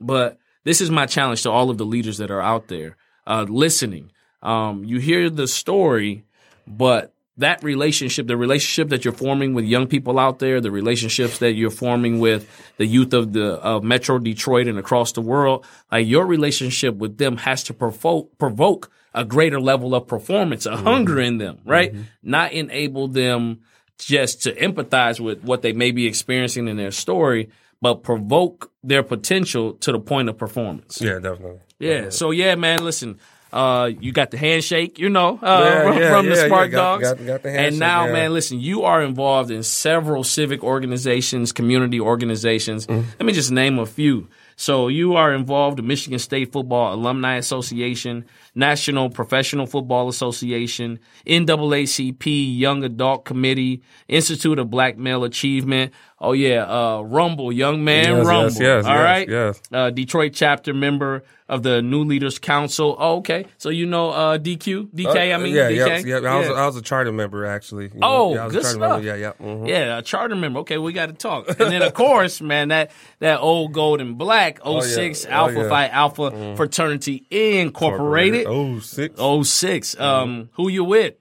[0.00, 3.46] But this is my challenge to all of the leaders that are out there uh,
[3.48, 4.10] listening.
[4.42, 6.24] Um, you hear the story,
[6.66, 11.38] but that relationship, the relationship that you're forming with young people out there, the relationships
[11.38, 15.64] that you're forming with the youth of the of Metro Detroit and across the world,
[15.92, 20.70] like your relationship with them has to provoke provoke a greater level of performance, a
[20.70, 20.84] mm-hmm.
[20.84, 21.92] hunger in them, right?
[21.92, 22.02] Mm-hmm.
[22.22, 23.60] Not enable them
[23.98, 27.48] just to empathize with what they may be experiencing in their story,
[27.80, 31.00] but provoke their potential to the point of performance.
[31.00, 31.60] Yeah, definitely.
[31.78, 32.10] Yeah.
[32.10, 32.84] So yeah, man.
[32.84, 33.18] Listen,
[33.56, 36.72] uh, you got the handshake, you know, uh, Yeah, from, yeah, the yeah, Spark yeah,
[36.76, 37.02] got- Dogs.
[37.14, 38.12] got- got the and now, yeah.
[38.12, 42.86] man, listen, you are involved in several civic organizations, community organizations.
[42.86, 43.08] Mm-hmm.
[43.18, 44.28] Let me just name a few.
[44.58, 48.24] So you are involved in Michigan State Football Alumni Association,
[48.56, 55.92] National Professional Football Association, NAACP Young Adult Committee, Institute of Black Male Achievement.
[56.18, 58.44] Oh yeah, uh, Rumble, Young Man Yes, Rumble.
[58.52, 59.60] yes, yes, All right, yes.
[59.70, 62.96] uh, Detroit chapter member, of the New Leaders Council.
[62.98, 63.44] Oh, okay.
[63.58, 65.32] So you know uh, DQ, DK.
[65.32, 66.04] I mean, Uh, yeah, DK.
[66.04, 66.28] yeah, yeah.
[66.34, 67.84] I was, I was a charter member actually.
[67.94, 68.06] you know.
[68.08, 68.80] Oh, yeah, I was good stuff.
[68.80, 69.06] Member.
[69.06, 69.32] Yeah, yeah.
[69.40, 69.68] mhm.
[69.68, 70.60] Yeah, a charter member.
[70.60, 71.48] Okay, we got to talk.
[71.48, 72.90] And then of course, man, that
[73.20, 75.68] that old gold and black 06 Oh, Alpha yeah.
[75.68, 78.45] Phi Alpha Fraternity Incorporated.
[78.46, 79.18] Oh, six.
[79.18, 80.00] 06.
[80.00, 81.14] Um, who you with?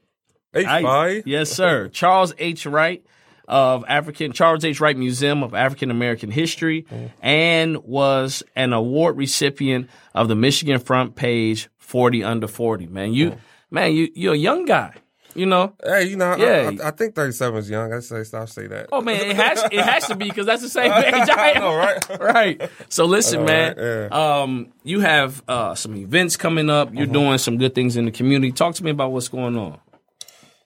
[0.54, 1.24] Eight, I-.
[1.26, 1.88] Yes, sir.
[1.94, 2.66] Charles H.
[2.66, 3.04] Wright
[3.48, 4.80] of African Charles H.
[4.80, 6.86] Wright Museum of African American History
[7.22, 12.88] and was an award recipient of the Michigan Front Page 40 under 40.
[12.88, 13.38] Man, you
[13.70, 14.94] man, you you're a young guy.
[15.36, 15.74] You know?
[15.84, 16.72] Hey, you know, I- Yeah.
[16.84, 17.94] I, I, think 37 is young.
[17.94, 18.88] I say, I'll say that.
[18.92, 21.62] Oh man, it has it has to be because that's the same age I am.
[21.62, 22.20] know, right?
[22.20, 22.70] right.
[22.90, 23.76] So listen, All man.
[23.78, 26.88] right, Um, you have uh, some events coming up.
[26.88, 26.98] Mm-hmm.
[26.98, 28.52] You're doing some good things in the community.
[28.54, 29.78] Talk to me about what's going on.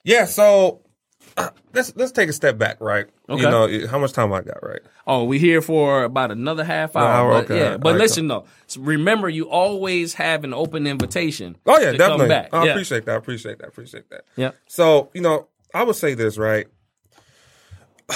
[0.04, 0.80] Yeah, so
[1.74, 3.06] let's let's take a step back, right?
[3.28, 3.42] Okay.
[3.42, 4.80] You know, how much time I got, right?
[5.10, 7.08] Oh, we here for about another half hour.
[7.08, 7.58] hour, but, okay.
[7.58, 11.56] Yeah, but right, listen though, so remember you always have an open invitation.
[11.66, 12.22] Oh yeah, to definitely.
[12.22, 12.54] Come back.
[12.54, 12.70] I yeah.
[12.70, 13.12] appreciate that.
[13.12, 13.64] I appreciate that.
[13.64, 14.24] I appreciate that.
[14.36, 14.52] Yeah.
[14.68, 16.68] So, you know, I would say this, right?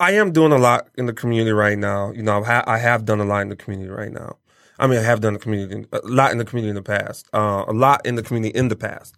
[0.00, 2.12] I am doing a lot in the community right now.
[2.12, 4.36] You know, I have done a lot in the community right now.
[4.78, 7.26] I mean, I have done the community a lot in the community in the past.
[7.32, 9.16] Uh, a lot in the community in the past.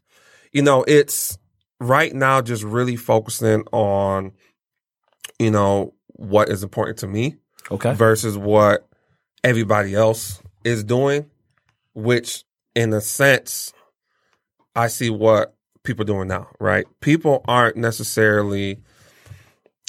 [0.53, 1.39] You know, it's
[1.81, 4.31] right now just really focusing on,
[5.41, 7.37] you know, what is important to me
[7.71, 7.95] Okay.
[7.95, 8.87] versus what
[9.45, 11.27] everybody else is doing,
[11.95, 13.73] which in a sense,
[14.75, 16.87] I see what people are doing now, right?
[17.01, 18.81] People aren't necessarily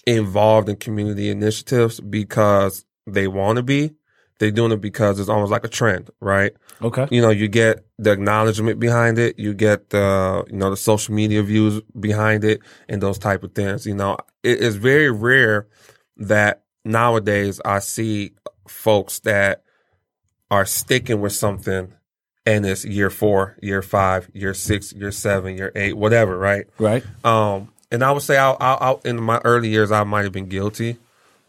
[0.06, 3.92] involved in community initiatives because they want to be.
[4.40, 6.52] They're doing it because it's almost like a trend, right?
[6.82, 7.08] Okay.
[7.12, 11.14] you know, you get the acknowledgement behind it, you get the, you know, the social
[11.14, 13.86] media views behind it and those type of things.
[13.86, 15.68] You know, it is very rare
[16.18, 18.34] that nowadays I see
[18.68, 19.64] folks that
[20.52, 21.94] are sticking with something
[22.46, 26.66] and it's year four, year five, year six, year seven, year eight, whatever, right?
[26.78, 27.04] Right.
[27.26, 30.34] Um, and I would say I, I, I, in my early years, I might have
[30.34, 30.98] been guilty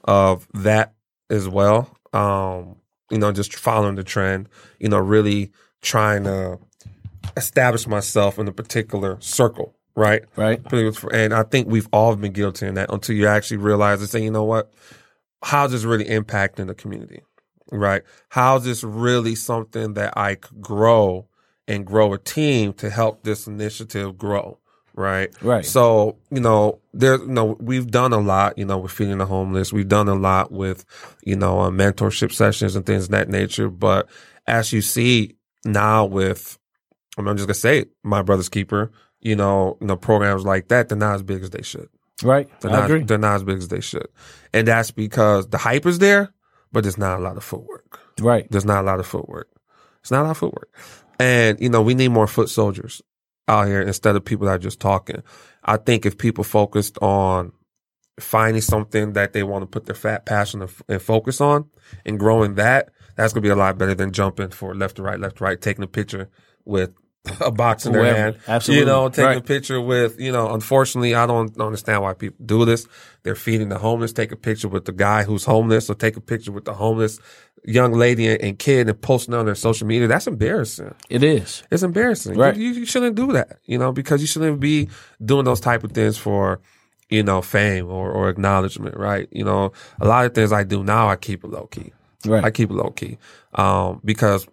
[0.05, 0.94] of that
[1.31, 1.96] as well.
[2.12, 2.77] Um,
[3.11, 4.48] you know, just following the trend,
[4.79, 5.50] you know, really
[5.83, 6.59] trying to
[7.37, 10.24] establish myself in a particular circle, right?
[10.37, 10.61] Right.
[11.12, 14.22] And I think we've all been guilty in that until you actually realize and say,
[14.22, 14.72] you know what?
[15.42, 17.22] How's this really impacting the community?
[17.70, 18.02] Right?
[18.28, 21.28] How's this really something that I could grow
[21.66, 24.59] and grow a team to help this initiative grow?
[24.96, 25.35] Right.
[25.42, 25.64] Right.
[25.66, 29.26] So, you know, there, you know, we've done a lot, you know, with feeding the
[29.26, 29.72] homeless.
[29.72, 30.85] We've done a lot with,
[31.24, 33.68] you know, uh, mentorship sessions and things of that nature.
[33.68, 34.09] But
[34.46, 36.59] as you see now with,
[37.18, 38.92] I'm just gonna say, it, my brother's keeper,
[39.24, 41.88] you know, you know, programs like that, they're not as big as they should.
[42.22, 42.48] Right.
[42.60, 43.02] They're I not, agree.
[43.02, 44.06] they're not as big as they should.
[44.52, 46.32] And that's because the hype is there,
[46.70, 47.98] but there's not a lot of footwork.
[48.20, 48.46] Right.
[48.50, 49.48] There's not a lot of footwork.
[50.00, 50.70] It's not a lot of footwork.
[51.18, 53.02] And, you know, we need more foot soldiers
[53.48, 55.22] out here instead of people that are just talking.
[55.64, 57.52] I think if people focused on
[58.20, 61.68] finding something that they want to put their fat passion and, and focus on
[62.04, 65.02] and growing that, that's going to be a lot better than jumping for left to
[65.02, 66.28] right, left to right, taking a picture
[66.64, 66.90] with
[67.40, 68.18] a box in their Whoever.
[68.18, 68.37] hand.
[68.46, 68.80] Absolutely.
[68.80, 72.64] You know, taking a picture with, you know, unfortunately, I don't understand why people do
[72.64, 72.87] this.
[73.22, 76.20] They're feeding the homeless, take a picture with the guy who's homeless or take a
[76.20, 77.18] picture with the homeless
[77.64, 80.06] young lady and, and kid and posting on their social media.
[80.06, 80.94] That's embarrassing.
[81.08, 81.62] It is.
[81.70, 82.37] It's embarrassing.
[82.37, 82.54] Right.
[82.56, 84.90] You, you shouldn't do that, you know, because you shouldn't be
[85.24, 86.60] doing those type of things for,
[87.08, 89.28] you know, fame or, or acknowledgement, right?
[89.30, 91.94] You know, a lot of things I do now, I keep it low key.
[92.26, 92.44] Right.
[92.44, 93.16] I keep it low key.
[93.54, 94.46] Um, because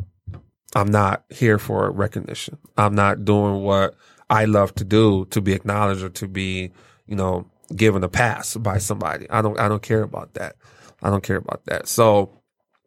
[0.76, 2.58] I'm not here for recognition.
[2.78, 3.96] I'm not doing what
[4.30, 6.72] I love to do to be acknowledged or to be,
[7.06, 9.30] you know, given a pass by somebody.
[9.30, 10.56] I don't, I don't care about that.
[11.02, 11.88] I don't care about that.
[11.88, 12.42] So,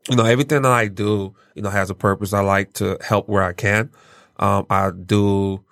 [0.09, 2.33] you know, everything that I do, you know, has a purpose.
[2.33, 3.91] I like to help where I can.
[4.39, 5.65] Um, I do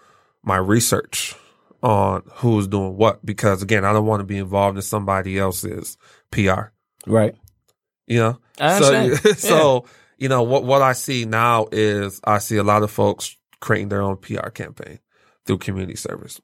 [0.42, 1.34] my research
[1.82, 5.96] on who's doing what because again, I don't want to be involved in somebody else's
[6.30, 6.70] PR.
[7.06, 7.34] Right.
[8.06, 9.38] You know, I so understand.
[9.38, 9.84] so
[10.22, 13.88] you know what what I see now is I see a lot of folks creating
[13.88, 14.98] their own PR campaign
[15.44, 16.40] through community service.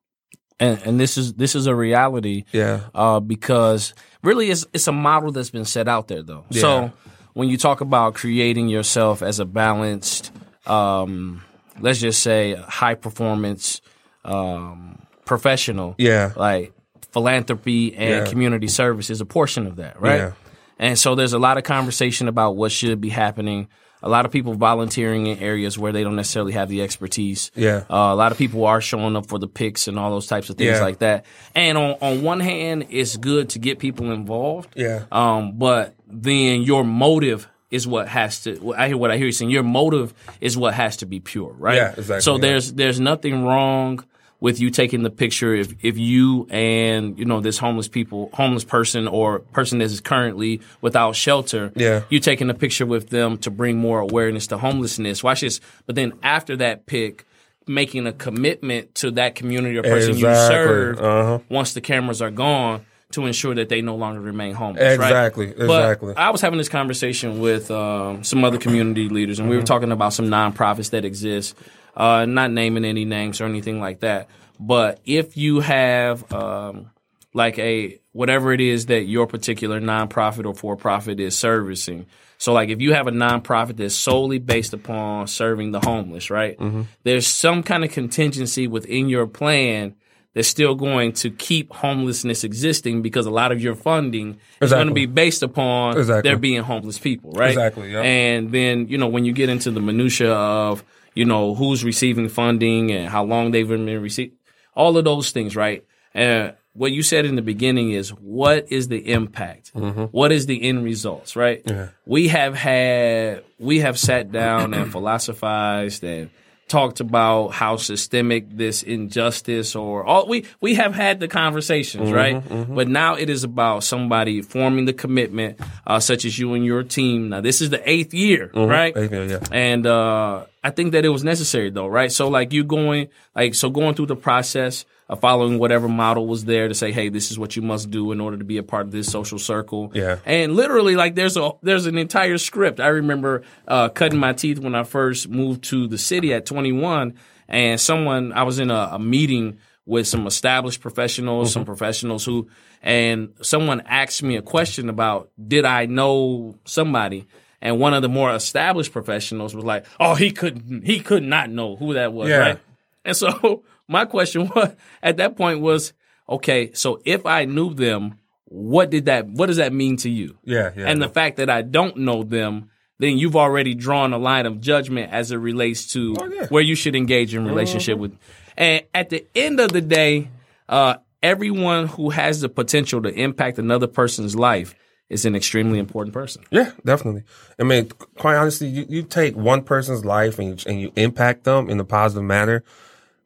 [0.61, 2.45] And and this is this is a reality.
[2.53, 6.45] Yeah, uh, because really it's it's a model that's been set out there though.
[6.51, 6.61] Yeah.
[6.61, 6.93] So
[7.35, 10.33] when you talk about creating yourself as a balanced,
[10.67, 11.45] um,
[11.81, 13.81] let's just say high performance
[14.25, 16.73] um, professional, yeah, like
[17.13, 18.31] philanthropy and Yeah.
[18.31, 20.19] community service is a portion of that, right?
[20.19, 20.33] Yeah.
[20.79, 23.69] And so there's a lot of conversation about what should be happening.
[24.01, 27.51] A lot of people volunteering in areas where they don't necessarily have the expertise.
[27.57, 27.79] Yeah.
[27.91, 30.51] Uh, a lot of people are showing up for the picks and all those types
[30.51, 30.83] of things Yeah.
[30.83, 31.27] like that.
[31.55, 34.71] And on, on one hand, it's good to get people involved.
[34.77, 35.03] Yeah.
[35.11, 38.73] Um, but then your motive is what has to.
[38.79, 39.51] I hear what I hear you saying.
[39.51, 41.75] Your motive is what has to be pure, right?
[41.77, 42.41] Yeah, exactly, So yeah.
[42.43, 44.05] there's there's nothing wrong
[44.41, 48.65] with you taking the picture if if you and you know this homeless people homeless
[48.65, 52.03] person or person that is currently without shelter Yeah.
[52.09, 55.97] you taking a picture with them to bring more awareness to homelessness watch this but
[55.97, 57.25] then after that pic
[57.67, 61.39] making a commitment to that community or person you serve Uh-huh.
[61.49, 65.07] once the cameras are gone to ensure that they no longer remain homeless right?
[65.07, 66.15] Exactly, But exactly.
[66.17, 69.93] I was having this conversation with um, some other community leaders, and we were talking
[69.93, 71.57] about some nonprofits that exist.
[71.99, 74.29] Uh, not naming any names or anything like that,
[74.61, 76.91] but if you have um,
[77.35, 82.07] like a whatever it is that your particular nonprofit or for profit is servicing.
[82.41, 86.57] So, like, if you have a nonprofit that's solely based upon serving the homeless, right?
[86.57, 86.83] Mm-hmm.
[87.03, 89.97] There's some kind of contingency within your plan
[90.35, 94.87] that's still going to keep homelessness existing because a lot of your funding is going
[94.87, 96.29] to be based upon Exactly.
[96.29, 97.51] there being homeless people, right?
[97.51, 98.03] Exactly, yeah.
[98.03, 100.85] And then, you know, when you get into the minutia of,
[101.19, 104.37] you know, who's receiving funding and how long they've been receiving,
[104.77, 105.85] all of those things, right?
[106.15, 109.75] And what you said in the beginning is what is the impact?
[109.75, 110.05] Mm-hmm.
[110.05, 111.61] What is the end results, right?
[112.07, 116.31] We have had, we have sat down and philosophized and
[116.69, 122.43] talked about how systemic this injustice or all we we have had the conversations right?
[122.75, 126.83] but now it is about somebody forming the commitment uh, such as you and your
[126.83, 127.31] team.
[127.31, 128.97] Now this is the eighth year right?
[128.97, 129.39] Eighth year, yeah.
[129.51, 132.13] and uh, I think that it was necessary though, right?
[132.13, 134.85] So like you going like so going through the process
[135.17, 138.21] following whatever model was there to say, hey, this is what you must do in
[138.21, 139.91] order to be a part of this social circle.
[139.95, 140.19] Yeah.
[140.27, 142.79] And literally like there's a there's an entire script.
[142.79, 147.15] I remember uh, cutting my teeth when I first moved to the city at 21,
[147.49, 152.49] and someone I was in a, a meeting with some established professionals, some professionals who,
[152.83, 157.27] and someone asked me a question about did I know somebody.
[157.61, 160.85] And one of the more established professionals was like, "Oh, he couldn't.
[160.85, 162.37] He could not know who that was." Yeah.
[162.37, 162.59] Right.
[163.05, 165.93] And so my question was at that point was,
[166.29, 169.27] okay, so if I knew them, what did that?
[169.27, 170.39] What does that mean to you?
[170.45, 170.87] Yeah, yeah.
[170.87, 174.61] And the fact that I don't know them, then you've already drawn a line of
[174.61, 176.47] judgment as it relates to Oh, yeah.
[176.49, 178.17] where you should engage in relationship with.
[178.57, 180.31] And at the end of the day,
[180.69, 184.75] uh, everyone who has the potential to impact another person's life
[185.09, 186.43] is an extremely important person.
[186.51, 187.23] Yeah, definitely.
[187.59, 191.45] I mean, quite honestly, you, you take one person's life and you, and you impact
[191.45, 192.65] them in a positive manner.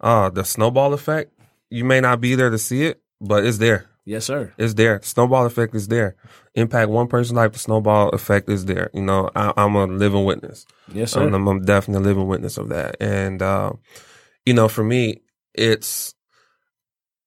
[0.02, 1.32] Uh, the snowball effect,
[1.70, 3.88] you may not be there to see it, but it's there.
[4.04, 4.52] Yes, sir.
[4.58, 5.00] It's there.
[5.02, 6.16] Snowball effect is there.
[6.54, 8.90] Impact one person's life, the snowball effect is there.
[8.92, 10.66] You know, I, I'm a living witness.
[10.92, 11.22] Yes, sir.
[11.22, 12.96] And I'm, I'm definitely a living witness of that.
[13.00, 13.72] And, uh,
[14.44, 15.22] you know, for me,
[15.54, 16.14] it's,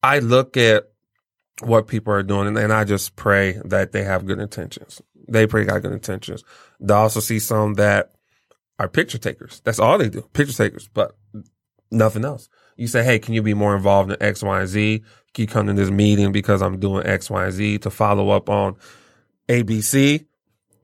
[0.04, 0.90] I look at
[1.62, 5.02] what people are doing and, and I just pray that they have good intentions.
[5.30, 6.44] They pray got good intentions.
[6.88, 8.12] I also see some that
[8.78, 9.62] are picture takers.
[9.64, 10.24] That's all they do.
[10.34, 11.16] Picture takers, but
[11.90, 12.50] nothing else.
[12.76, 15.04] You say, Hey, can you be more involved in X, Y, and Z?
[15.34, 18.30] Can you come to this meeting because I'm doing X, Y, and Z to follow
[18.30, 18.76] up on
[19.50, 20.26] ABC?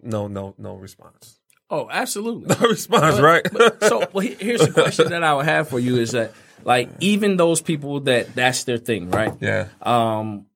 [0.02, 1.40] No, no, no response.
[1.70, 2.54] Oh, absolutely.
[2.54, 3.46] No response, right?
[3.82, 7.38] so well, here's the question that I would have for you is that like even
[7.38, 9.34] those people that that's their thing, right?
[9.40, 9.70] yeah.
[9.82, 10.48] Um,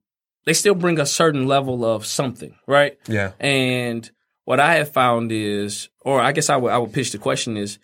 [0.44, 2.98] they still bring a certain level of something, right?
[3.08, 3.32] Yeah.
[3.40, 4.08] And
[4.44, 7.56] what I have found is, or I guess I would I would pitch the question
[7.56, 7.78] is,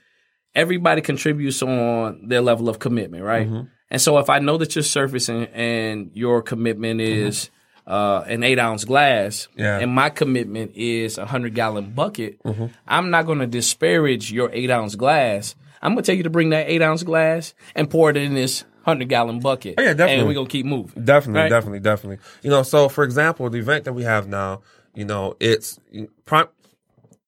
[0.55, 3.47] everybody contributes on their level of commitment, right?
[3.47, 3.67] Mm-hmm.
[3.91, 7.51] And so if I know that you're surfacing and your commitment is
[7.87, 9.61] uh, an eight ounce glass, Mm-hmm.
[9.61, 9.79] Yeah.
[9.81, 12.67] and my commitment is a hundred gallon bucket, Mm-hmm.
[12.87, 15.55] I'm not going to disparage your eight ounce glass.
[15.83, 18.35] I'm going to tell you to bring that eight ounce glass and pour it in
[18.35, 19.75] this hundred gallon bucket.
[19.79, 20.19] Oh, yeah, definitely.
[20.21, 21.05] And we're going to keep moving.
[21.05, 21.49] Definitely, Right?
[21.51, 22.19] definitely, definitely.
[22.43, 24.63] You know, so for example, the event that we have now,
[24.95, 25.79] you know, it's
[26.25, 26.47] prime.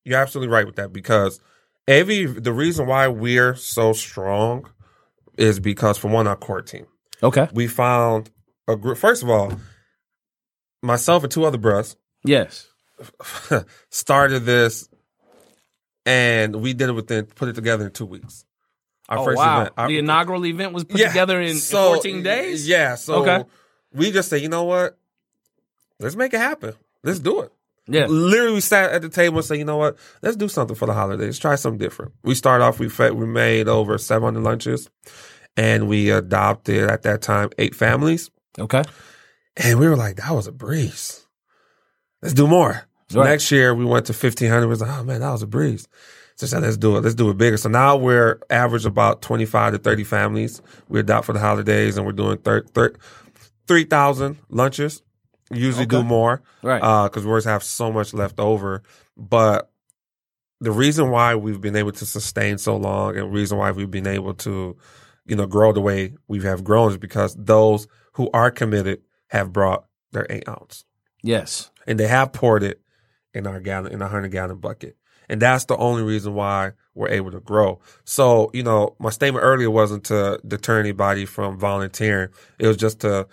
[0.04, 1.40] You're absolutely right with that because
[1.88, 4.68] every the reason why we're so strong
[5.36, 6.86] is because for one, our core team.
[7.22, 7.48] Okay.
[7.52, 8.30] We found
[8.68, 8.98] a group.
[8.98, 9.52] First of all,
[10.82, 12.68] myself and two other bros Yes.
[13.90, 14.88] started this,
[16.06, 18.44] and we did it within put it together in two weeks.
[19.08, 19.60] Our Oh, first wow.
[19.60, 19.74] event.
[19.76, 22.66] Our- the inaugural event was put together in, in 14 days?
[22.66, 22.94] Yeah.
[22.94, 23.44] So Okay.
[23.92, 24.96] we just say, you know what?
[26.00, 26.74] Let's make it happen.
[27.02, 27.52] Let's do it.
[27.86, 28.06] Yeah.
[28.06, 29.96] Literally, we sat at the table and said, you know what?
[30.22, 31.38] Let's do something for the holidays.
[31.38, 32.12] Try something different.
[32.22, 32.78] We started off.
[32.78, 34.88] We fed, we made over 700 lunches,
[35.56, 38.30] and we adopted at that time eight families.
[38.58, 38.82] Okay.
[39.56, 41.26] And we were like, that was a breeze.
[42.22, 42.86] Let's do more.
[43.12, 43.28] Right.
[43.28, 44.62] next year we went to 1500.
[44.62, 45.86] We was like, oh man, that was a breeze.
[46.36, 47.02] So I said, let's do it.
[47.02, 47.56] Let's do it bigger.
[47.56, 50.60] So now we're average about 25 to 30 families.
[50.88, 52.94] We adopt for the holidays and we're doing thir- thir-
[53.68, 55.02] 3,000 lunches.
[55.56, 56.42] Usually do more.
[56.62, 56.82] Right.
[56.82, 58.82] Uh, cause we always have so much left over.
[59.16, 59.70] But
[60.60, 64.06] the reason why we've been able to sustain so long and reason why we've been
[64.06, 64.76] able to,
[65.26, 69.52] you know, grow the way we have grown is because those who are committed have
[69.52, 70.84] brought their eight ounce
[71.22, 71.70] Yes.
[71.86, 72.80] and they have poured it
[73.32, 74.96] in our gallon, in a hundred gallon bucket.
[75.28, 77.80] And that's the only reason why we're able to grow.
[78.04, 82.28] So, you know, my statement earlier wasn't to deter anybody from volunteering.
[82.58, 83.26] It was just to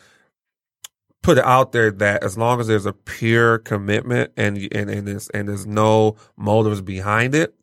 [1.22, 5.08] put it out there that as long as there's a pure commitment and, and, and
[5.08, 7.56] there's, and there's no motives behind it,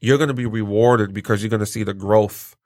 [0.00, 2.56] you're going to be rewarded because you're going to see the growth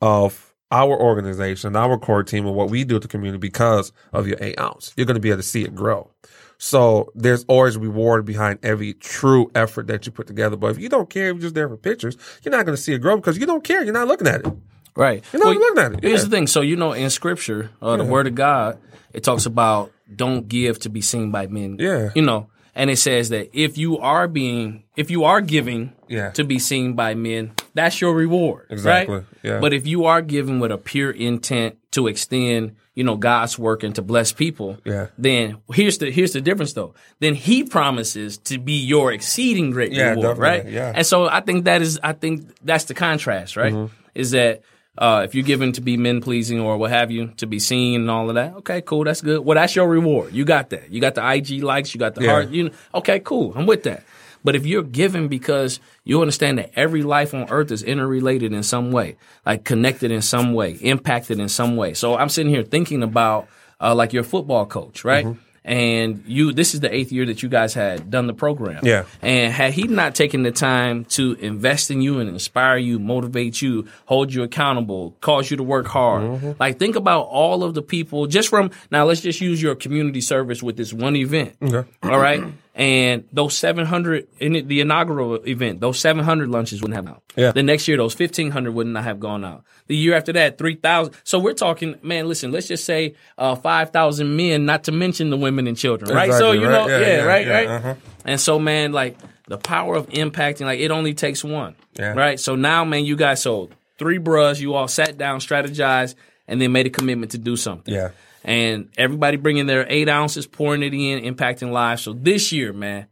[0.00, 4.26] of our organization, our core team, and what we do to the community because of
[4.26, 4.92] your eight ounce.
[4.96, 6.10] You're going to be able to see it grow.
[6.58, 10.56] So there's always reward behind every true effort that you put together.
[10.56, 12.82] But if you don't care, if you're just there for pictures, you're not going to
[12.82, 13.84] see it grow because you don't care.
[13.84, 14.52] You're not looking at it.
[14.96, 15.24] Right.
[15.32, 16.02] You're not looking at it.
[16.02, 16.24] Here's Yeah.
[16.28, 16.46] the thing.
[16.46, 18.78] So you know, in Scripture, uh, the Word of God,
[19.12, 21.76] it talks about don't give to be seen by men.
[21.80, 22.10] Yeah.
[22.14, 26.30] You know, and it says that if you are being, if you are giving Yeah.
[26.32, 28.66] to be seen by men, that's your reward.
[28.70, 29.16] Exactly.
[29.16, 29.24] Right?
[29.42, 29.58] Yeah.
[29.60, 33.82] But if you are giving with a pure intent to extend, you know, God's work
[33.82, 35.06] and to bless people, Yeah.
[35.18, 36.94] then here's the here's the difference though.
[37.18, 40.68] Then He promises to be your exceeding great Yeah, reward, right?
[40.68, 40.92] Yeah.
[40.94, 43.72] And so I think that is I think that's the contrast, right?
[43.72, 43.92] Mm-hmm.
[44.14, 44.62] Is that
[44.96, 48.02] uh, if you're given to be men pleasing or what have you, to be seen
[48.02, 49.44] and all of that, okay, cool, that's good.
[49.44, 50.32] Well, that's your reward.
[50.32, 50.90] You got that.
[50.90, 52.30] You got the IG likes, you got the Yeah.
[52.30, 52.50] heart.
[52.50, 53.52] You okay, cool.
[53.56, 54.04] I'm with that.
[54.44, 58.62] But if you're given because you understand that every life on earth is interrelated in
[58.62, 59.16] some way,
[59.46, 61.94] like connected in some way, impacted in some way.
[61.94, 63.48] So I'm sitting here thinking about
[63.80, 65.24] uh, like your football coach, right?
[65.24, 65.40] Mm-hmm.
[65.66, 68.84] And you, this is the eighth year that you guys had done the program.
[68.84, 69.04] Yeah.
[69.22, 73.62] And had he not taken the time to invest in you and inspire you, motivate
[73.62, 76.52] you, hold you accountable, cause you to work hard, Mm-hmm.
[76.60, 79.04] like think about all of the people just from now.
[79.06, 81.56] Let's just use your community service with this one event.
[81.62, 81.88] Okay.
[82.02, 82.42] All right.
[82.76, 87.22] And those 700 in the inaugural event, those 700 lunches wouldn't have out.
[87.36, 87.52] Yeah.
[87.52, 89.62] The next year, those 1500 would not have gone out.
[89.86, 91.14] The year after that, 3000.
[91.22, 95.36] So we're talking, man, listen, let's just say, uh, 5,000 men, not to mention the
[95.36, 96.32] women and children, right?
[96.32, 96.72] so, you right.
[96.72, 97.68] know, Yeah, yeah, yeah, right, yeah, right.
[97.68, 97.94] uh-huh.
[98.24, 101.76] And so, man, like the power of impacting, like it only takes one,
[102.14, 102.40] right?
[102.40, 106.16] So now, man, you guys, so three bros, you all sat down, strategized,
[106.48, 108.10] and then made a commitment to do something Yeah.
[108.44, 112.02] And everybody bringing their eight ounces, pouring it in, impacting lives.
[112.02, 113.06] So this year, man,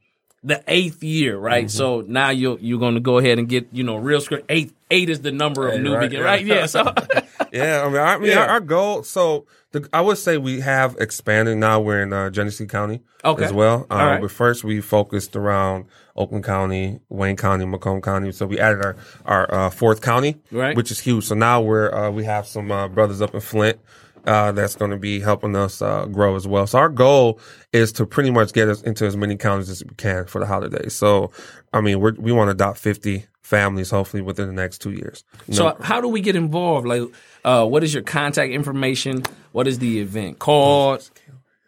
[0.44, 1.64] the eighth year, right?
[1.66, 1.76] Mm-hmm.
[1.76, 4.46] So now you're you're going to go ahead and get you know real script.
[4.48, 6.24] Eight eight is the number of Eight, new right, begin, yeah.
[6.26, 6.44] right?
[6.44, 6.66] Yeah.
[6.66, 6.84] So
[7.52, 8.46] Yeah, I mean, I mean, Yeah.
[8.46, 9.02] our, goal.
[9.02, 11.58] So, the, I would say we have expanded.
[11.58, 13.44] Now we're in uh, Genesee County Okay.
[13.44, 13.86] as well.
[13.90, 14.20] Um, right.
[14.22, 15.84] But first, we focused around
[16.16, 18.32] Oakland County, Wayne County, Macomb County.
[18.32, 20.74] So we added our our uh, fourth county, Right.
[20.76, 21.24] which is huge.
[21.24, 23.78] So now we're uh, we have some uh, brothers up in Flint.
[24.24, 26.66] Uh, that's going to be helping us uh, grow as well.
[26.66, 27.40] So our goal
[27.72, 30.46] is to pretty much get us into as many counties as we can for the
[30.46, 30.94] holidays.
[30.94, 31.32] So,
[31.72, 35.24] I mean, we're, we want to adopt 50 families hopefully within the next two years.
[35.48, 36.86] You so know, how do we get involved?
[36.86, 37.02] Like,
[37.44, 39.24] uh, what is your contact information?
[39.52, 41.10] What is the event called?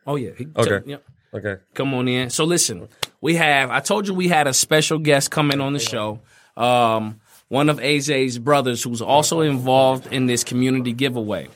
[0.06, 0.30] Oh yeah.
[0.56, 0.80] Okay.
[0.86, 1.04] Yep.
[1.34, 1.56] okay.
[1.74, 2.30] Come on in.
[2.30, 2.88] So listen,
[3.20, 3.70] we have.
[3.70, 6.20] I told you we had a special guest coming on the show.
[6.56, 11.48] Um, one of AJ's brothers, who's also involved in this community giveaway.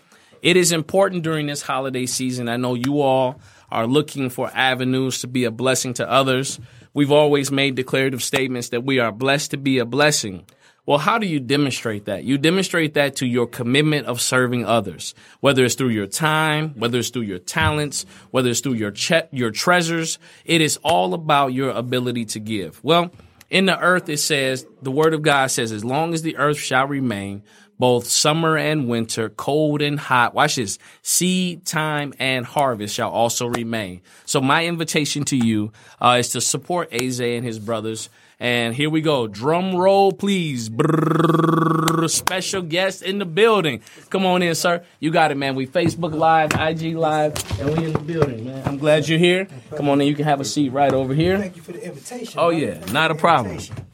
[0.42, 2.48] It is important during this holiday season.
[2.48, 6.58] I know you all are looking for avenues to be a blessing to others.
[6.94, 10.46] We've always made declarative statements that we are blessed to be a blessing.
[10.86, 12.24] Well, how do you demonstrate that?
[12.24, 16.98] You demonstrate that to your commitment of serving others, whether it's through your time, whether
[16.98, 20.18] it's through your talents, whether it's through your che- your treasures.
[20.46, 22.82] It is all about your ability to give.
[22.82, 23.10] Well,
[23.50, 26.58] in the earth, it says, the word of God says, as long as the earth
[26.58, 27.42] shall remain,
[27.78, 30.34] both summer and winter, cold and hot.
[30.34, 30.78] Watch this.
[31.02, 34.00] Seed time and harvest shall also remain.
[34.24, 38.08] So my invitation to you uh, is to support Aze and his brothers.
[38.40, 39.26] And here we go.
[39.26, 40.68] Drum roll, please.
[40.70, 42.08] Brrrr.
[42.08, 43.80] Special guest in the building.
[44.10, 44.84] Come on in, sir.
[45.00, 45.56] You got it, man.
[45.56, 48.62] We Facebook Live, IG Live, and we in the building, man.
[48.66, 49.48] I'm glad you're here.
[49.76, 50.06] Come on in.
[50.06, 51.36] You can have a seat right over here.
[51.38, 52.38] Thank you for the invitation.
[52.38, 52.64] Oh, brother.
[52.64, 53.54] yeah, not a problem.
[53.56, 53.84] invitation.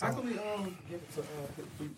[0.00, 1.24] How can we um, give it to uh,
[1.80, 1.97] we- how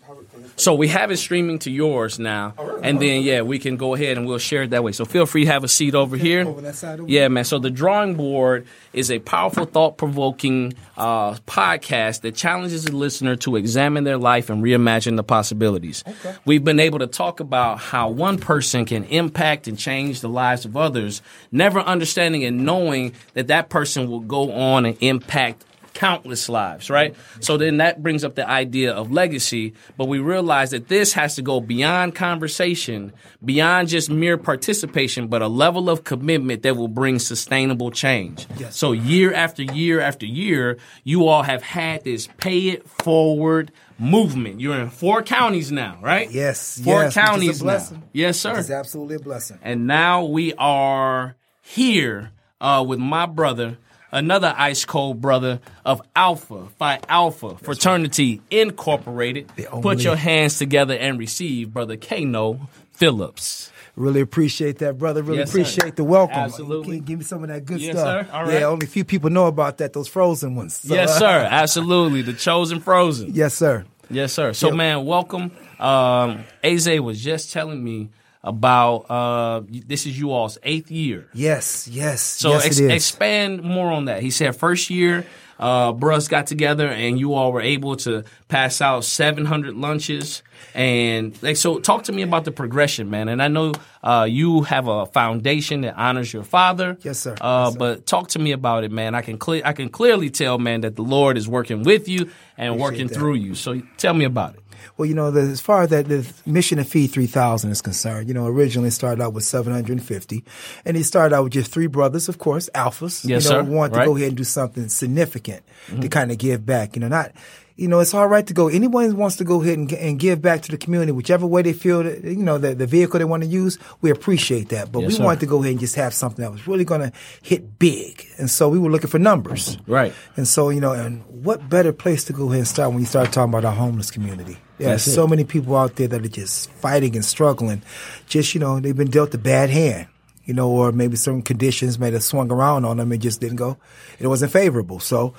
[0.57, 2.53] So we have it streaming to yours now,
[2.83, 4.91] and then yeah, we can go ahead and we'll share it that way.
[4.91, 6.47] So feel free to have a seat over here.
[6.47, 7.45] over that side over Yeah, man.
[7.45, 13.55] So the drawing board is a powerful, thought-provoking uh, podcast that challenges the listener to
[13.55, 16.03] examine their life and reimagine the possibilities.
[16.45, 20.65] We've been able to talk about how one person can impact and change the lives
[20.65, 25.65] of others, never understanding and knowing that that person will go on and impact
[26.01, 27.15] countless lives, right?
[27.41, 31.35] So then that brings up the idea of legacy, but we realize that this has
[31.35, 33.13] to go beyond conversation,
[33.45, 38.47] beyond just mere participation, but a level of commitment that will bring sustainable change.
[38.57, 38.75] Yes.
[38.75, 44.59] So year after year after year, you all have had this pay it forward movement.
[44.59, 46.31] You're in four counties now, right?
[46.31, 48.03] Yes, Four yes, which is a counties now.
[48.11, 48.57] Yes, sir.
[48.57, 49.59] It's absolutely a blessing.
[49.61, 53.77] And now we are here uh, with my brother,
[54.11, 59.49] another ice cold brother of Alpha Phi Alpha Fraternity Incorporated.
[59.81, 62.59] Put your hands together and receive brother Kano
[62.91, 63.71] Phillips.
[63.97, 65.21] Really appreciate that, brother.
[65.21, 65.59] Really Yes, sir.
[65.59, 66.37] appreciate the welcome.
[66.37, 67.01] Absolutely.
[67.01, 68.27] Give me some of that good Yes, stuff.
[68.27, 68.31] sir.
[68.33, 68.53] All right.
[68.61, 69.91] Yeah, only a few people know about that.
[69.91, 70.77] Those frozen ones.
[70.77, 71.47] So, yes, uh, sir.
[71.51, 72.21] Absolutely.
[72.21, 73.31] The chosen frozen.
[73.33, 73.83] yes, sir.
[74.09, 74.53] Yes, sir.
[74.53, 74.75] So, Yep.
[74.75, 75.51] man, welcome.
[75.79, 78.09] Um, Aze was just telling me
[78.43, 81.27] about uh, this is you all's eighth year.
[81.33, 82.21] Yes, yes.
[82.21, 82.91] So yes, ex- it is.
[82.93, 84.21] expand more on that.
[84.23, 85.25] He said first year,
[85.59, 90.41] uh, bros got together and you all were able to pass out 700 lunches.
[90.73, 93.29] And like, so talk to me about the progression, man.
[93.29, 93.73] And I know,
[94.03, 96.97] uh, you have a foundation that honors your father.
[97.03, 97.35] Yes, sir.
[97.39, 97.79] Uh, Yes, sir.
[97.79, 99.13] but talk to me about it, man.
[99.13, 102.29] I can cle- I can clearly tell, man, that the Lord is working with you
[102.57, 103.13] and working that.
[103.13, 103.53] through you.
[103.53, 104.60] So tell me about it.
[104.97, 108.27] Well, you know, the, as far as that the mission to feed 3,000 is concerned,
[108.27, 110.43] you know, originally it started out with 750.
[110.85, 113.25] And he started out with just three brothers, of course, alphas.
[113.27, 113.63] Yes, you know, sir.
[113.63, 114.05] wanted to Right.
[114.05, 116.07] go ahead and do something significant to mm-hmm.
[116.07, 116.95] kind of give back.
[116.95, 117.31] You know, not,
[117.75, 118.67] you know, it's all right to go.
[118.67, 121.61] Anyone who wants to go ahead and, and give back to the community, whichever way
[121.63, 124.91] they feel that, you know, the, the vehicle they want to use, we appreciate that.
[124.91, 125.23] But Yes, we sir.
[125.23, 127.11] wanted to go ahead and just have something that was really going to
[127.41, 128.23] hit big.
[128.37, 129.77] And so we were looking for numbers.
[129.87, 130.13] Right.
[130.35, 133.05] And so, you know, and what better place to go ahead and start when you
[133.05, 134.57] start talking about our homeless community?
[134.77, 137.81] Yeah, so many people out there that are just fighting and struggling.
[138.27, 140.07] Just, you know, they've been dealt a bad hand,
[140.45, 143.57] you know, or maybe certain conditions may have swung around on them and just didn't
[143.57, 143.77] go.
[144.19, 144.99] It wasn't favorable.
[144.99, 145.33] So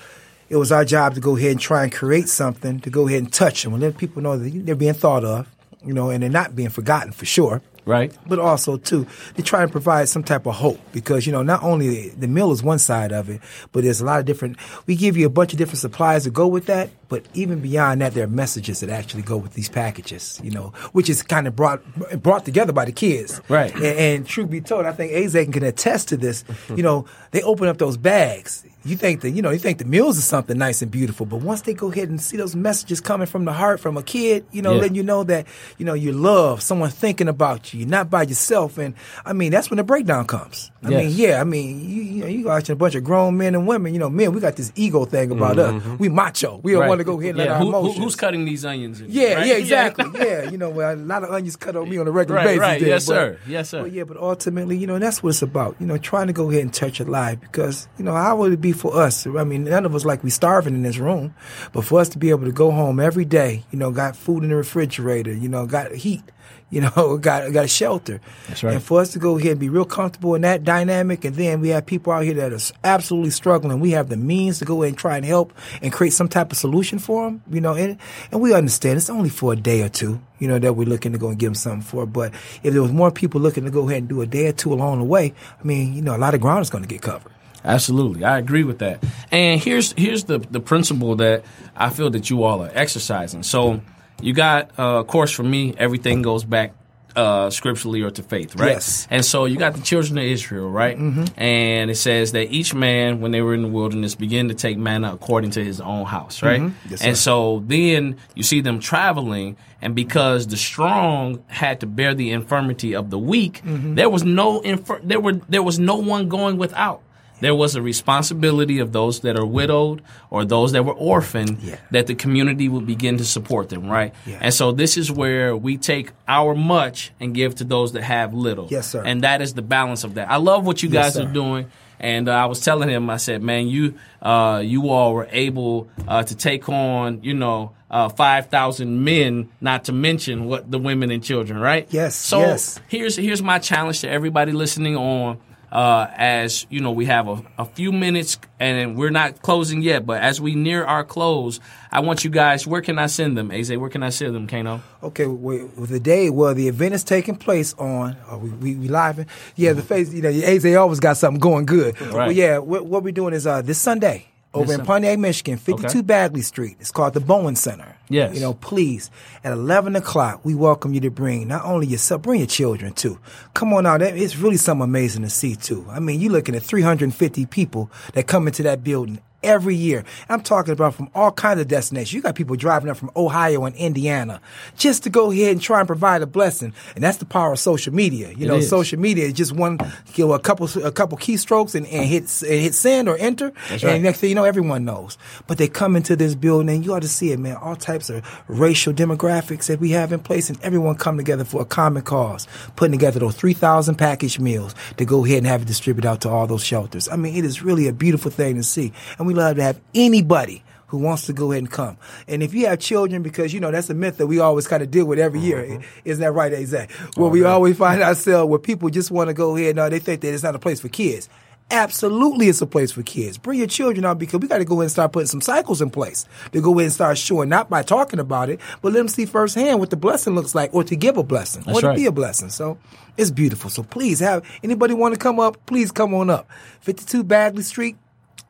[0.49, 3.23] it was our job to go ahead and try and create something to go ahead
[3.23, 5.49] and touch them and let people know that they're being thought of,
[5.85, 8.17] you know, and they're not being forgotten for sure Right.
[8.29, 9.07] but also too
[9.37, 12.53] to try and provide some type of hope because you know not only the meal
[12.53, 13.41] is one side of it
[13.73, 14.57] but there's a lot of different
[14.87, 18.01] we give you a bunch of different supplies to go with that but even beyond
[18.01, 21.49] that there are messages that actually go with these packages you know which is kind
[21.49, 21.83] of brought
[22.23, 23.75] brought together by the kids Right.
[23.75, 26.45] and, and truth be told i think azek can attest to this
[26.77, 29.85] you know they open up those bags you think that you know you think the
[29.85, 33.01] meals are something nice and beautiful but once they go ahead and see those messages
[33.01, 34.81] coming from the heart from a kid you know Yeah.
[34.81, 35.47] letting you know that
[35.79, 39.53] you know you love someone thinking about you you're not by yourself and i mean
[39.53, 41.05] that's when the breakdown comes i Yes.
[41.05, 43.67] mean yeah i mean you, you know you watching a bunch of grown men and
[43.67, 45.97] women you know men we got this ego thing about us mm-hmm.
[45.99, 46.89] we macho we don't Right.
[46.89, 49.01] want to go ahead and let Yeah, our who- who- emotions who's cutting these onions?
[49.01, 49.47] in, yeah, right?
[49.47, 50.07] yeah, exactly.
[50.15, 52.47] Yeah, you know, well, a lot of onions cut on me on a regular Right,
[52.47, 52.61] basis.
[52.61, 52.81] right.
[52.81, 53.39] there, Yes, but- sir.
[53.47, 53.83] Yes, sir.
[53.83, 55.77] But yeah, but ultimately, you know, that's what it's about.
[55.81, 58.53] You know, trying to go ahead and touch a life because, you know, how would
[58.53, 59.27] it be for us?
[59.27, 61.35] I mean, none of us like we starving in this room,
[61.73, 64.43] but for us to be able to go home every day, you know, got food
[64.43, 66.23] in the refrigerator, you know, got heat.
[66.73, 68.19] You know, got got a shelter.
[68.49, 68.75] That's right.
[68.75, 71.61] And for us to go ahead and be real comfortable in that dynamic, and then
[71.61, 73.79] we have people out here that are absolutely struggling.
[73.79, 75.53] We have the means to go and try and help
[75.83, 77.43] and create some type of solution for them.
[77.51, 77.99] You know, and
[78.31, 80.19] and we understand it's only for a day or two.
[80.39, 82.07] You know that we're looking to go and give them something for.
[82.07, 84.53] But if there was more people looking to go ahead and do a day or
[84.53, 86.89] two along the way, I mean, you know, a lot of ground is going to
[86.89, 87.33] get covered.
[87.65, 89.03] Absolutely, I agree with that.
[89.31, 91.45] And here's here's the the principle that
[91.77, 93.43] I feel that you all are exercising.
[93.43, 93.81] So
[94.21, 96.75] you got, uh, of course, for me, everything goes back
[97.17, 98.71] uh, scripturally or to faith, right?
[98.73, 99.07] Yes.
[99.11, 100.97] And so you got the children of Israel, right?
[100.97, 101.25] Mm-hmm.
[101.41, 104.79] And it says that each man, when they were in the wilderness, began to take
[104.79, 106.73] manna according to his own house, right?
[106.89, 112.15] Yes, and so then you see them traveling, and because the strong had to bear
[112.15, 113.95] the infirmity of the weak, Mm-hmm.
[113.97, 117.03] there was no infer- there were there was no one going without.
[117.43, 121.77] There was a responsibility of those that are widowed or those that were orphaned Yeah.
[121.91, 124.15] that the community would begin to support them, right?
[124.27, 124.39] Yeah.
[124.41, 128.33] And so this is where we take our much and give to those that have
[128.33, 128.69] little.
[128.71, 129.03] Yes, sir.
[129.05, 130.31] And that is the balance of that.
[130.31, 131.67] I love what you guys are doing.
[131.99, 135.89] And uh, I was telling him, I said, man, you uh, you all were able
[136.09, 140.79] uh, to take on, you know, uh, five thousand men, not to mention what the
[140.79, 141.87] women and children, right?
[141.91, 142.81] Yes, So yes.
[142.89, 145.39] here's here's my challenge to everybody listening on.
[145.73, 150.05] Uh, as you know, we have a, a few minutes and we're not closing yet.
[150.05, 151.61] But as we near our close,
[151.91, 152.67] I want you guys.
[152.67, 153.75] Where can I send them, Aze?
[153.79, 154.83] Where can I send them, Kano?
[155.03, 158.89] Okay, well, the day, well, the event is taking place on, are we, we, we
[158.89, 159.19] live?
[159.21, 161.99] in- Yeah, the face, you know, AZ always got something going good.
[162.01, 165.87] Well, yeah, what, what we're doing is uh, this Sunday over in Pontiac, Michigan, 52
[165.89, 166.01] Okay.
[166.03, 166.77] Bagley Street.
[166.81, 167.97] It's called the Bowen Center.
[168.09, 168.35] Yes.
[168.35, 169.11] You know, please,
[169.43, 173.19] at 11 o'clock, we welcome you to bring not only yourself, bring your children too.
[173.55, 174.01] Come on out.
[174.01, 175.87] That- It's really something amazing to see too.
[175.91, 180.05] I mean, you're looking at 350 people that come into that building every year.
[180.29, 182.13] I'm talking about from all kinds of destinations.
[182.13, 184.41] You got people driving up from Ohio and Indiana
[184.77, 186.73] just to go ahead and try and provide a blessing.
[186.95, 188.29] And that's the power of social media.
[188.31, 188.69] You It know, is.
[188.69, 189.79] social media is just one,
[190.15, 193.53] you know, a couple, a couple keystrokes and, and hit, and hit send or enter.
[193.69, 194.03] That's and right.
[194.03, 195.19] next thing you know, everyone knows.
[195.47, 197.57] But they come into this building and you ought to see it, man.
[197.57, 201.63] All types of racial demographics that we have in place and everyone come together for
[201.63, 205.67] a common cause, putting together those 3,000 package meals to go ahead and have it
[205.69, 207.09] distributed out to all those shelters.
[207.09, 208.93] I mean, it is really a beautiful thing to see.
[209.19, 210.63] And we love to have anybody
[210.93, 211.97] who wants to go ahead and come.
[212.29, 214.83] And if you have children, because you know that's a myth that we always kind
[214.83, 215.83] of deal with every year, mm-hmm.
[216.05, 216.91] isn't that right, Azak?
[217.17, 219.77] Oh, where we always find ourselves where people just want to go ahead.
[219.77, 221.31] No, they think that it's not a place for kids.
[221.71, 223.39] Absolutely, it's a place for kids.
[223.39, 225.81] Bring your children out because we got to go ahead and start putting some cycles
[225.81, 228.99] in place to go ahead and start showing, not by talking about it, but let
[228.99, 231.81] them see firsthand what the blessing looks like, or to give a blessing, That's or
[231.81, 231.97] to right.
[231.97, 232.51] be a blessing.
[232.51, 232.77] So
[233.17, 233.71] it's beautiful.
[233.71, 236.51] So please have anybody want to come up, please come on up.
[236.83, 237.97] 52 Bagley Street,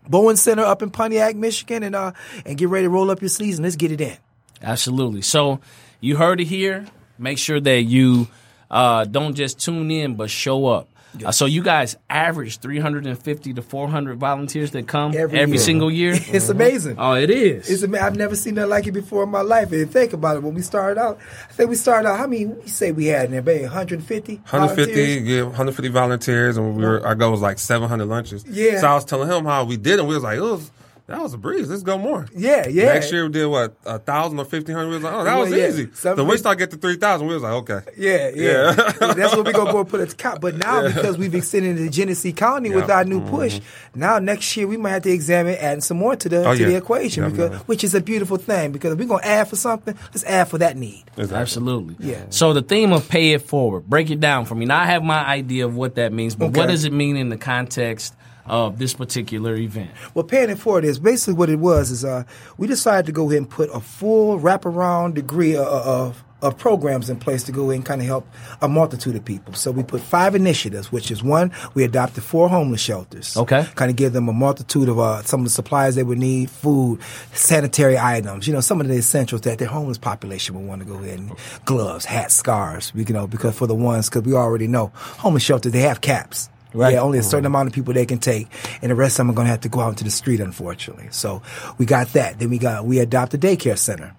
[0.09, 2.13] Bowen Center up in Pontiac, Michigan, and uh
[2.45, 4.17] and get ready to roll up your sleeves and let's get it in.
[4.63, 5.23] Absolutely.
[5.23, 5.61] So
[6.01, 6.87] you heard it here.
[7.19, 8.29] Make sure that you
[8.71, 10.89] uh, don't just tune in, but show up.
[11.25, 15.63] Uh, so you guys average 350 to 400 volunteers that come every, Every year.
[15.63, 16.15] single year.
[16.33, 16.97] It's amazing.
[16.99, 17.69] oh, it is.
[17.69, 19.71] It's ama- I've never seen nothing like it before in my life.
[19.73, 22.19] And think about it, when we started out, I think we started out.
[22.19, 22.47] How many?
[22.47, 24.37] We say we had in there, baby, 150.
[24.37, 25.29] 150, volunteers?
[25.29, 28.45] yeah, 150 volunteers, and we were our goal was like 700 lunches.
[28.49, 28.81] Yeah.
[28.81, 30.71] So I was telling him how we did, and we was like, it was
[31.07, 31.69] that was a breeze.
[31.69, 32.27] Let's go more.
[32.35, 32.87] Yeah, yeah.
[32.87, 34.89] Next year we did what a thousand or fifteen hundred.
[34.91, 35.69] We was like, oh, that was yeah.
[35.69, 35.89] easy.
[35.95, 37.27] Seven So we fifty- started get to three thousand.
[37.27, 37.81] We was like, okay.
[37.97, 38.73] Yeah, yeah.
[38.73, 40.41] That's what we're gonna go and put at the top.
[40.41, 43.31] But now because we've extended the Genesee County with our new mm-hmm.
[43.31, 43.61] push,
[43.95, 46.65] now next year we might have to examine adding some more to the Oh, to
[46.65, 46.79] the yeah.
[46.79, 47.65] equation because Definitely.
[47.67, 50.59] which is a beautiful thing because if we're gonna add for something, let's add for
[50.59, 51.05] that need.
[51.17, 51.37] Exactly.
[51.37, 51.97] Absolutely.
[51.99, 52.25] Yeah.
[52.31, 54.67] So the theme of pay it forward, break it down for me.
[54.67, 57.29] Now I have my idea of what that means, but what does it mean in
[57.29, 58.15] the context
[58.47, 59.91] of this particular event?
[60.15, 61.91] Well, paying it forward is basically what it was.
[61.91, 62.25] Is uh,
[62.57, 67.09] we decided to go ahead and put a full wraparound degree of, of of programs
[67.09, 68.27] in place to go ahead and kind of help
[68.61, 69.55] a multitude of people.
[69.55, 73.37] So we put five initiatives, which is one, we adopted four homeless shelters.
[73.37, 73.65] Okay.
[73.77, 76.51] Kind of give them a multitude of uh, some of the supplies they would need,
[76.51, 77.01] food,
[77.33, 80.87] sanitary items, you know, some of the essentials that their homeless population would want to
[80.87, 81.33] go ahead and
[81.65, 85.71] gloves, hats, scarves, you know, because for the ones, because we already know homeless shelters,
[85.71, 86.49] they have caps.
[86.75, 86.95] Right.
[86.95, 88.49] Yeah, only a certain amount of people they can take,
[88.81, 90.41] and the rest of them are going to have to go out into the street,
[90.41, 91.09] unfortunately.
[91.11, 91.43] So
[91.79, 92.39] we got that.
[92.39, 94.15] Then we got we adopt a daycare center,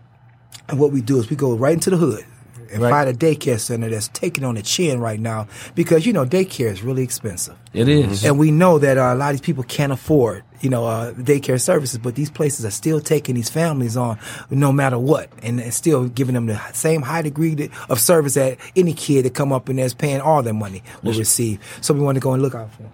[0.70, 2.26] and what we do is we go right into the hood
[2.74, 2.90] and Right.
[2.90, 6.72] find a daycare center that's taking on the chin right now because you know daycare
[6.72, 7.56] is really expensive.
[7.74, 8.24] It is.
[8.26, 11.14] And we know that uh, a lot of these people can't afford, you know, uh,
[11.14, 14.18] daycare services, but these places are still taking these families on
[14.50, 18.34] no matter what, and, and still giving them the same high degree that- of service
[18.36, 21.60] that any kid that come up in there is paying all their money will receive.
[21.82, 22.92] So we want to go and look out for them.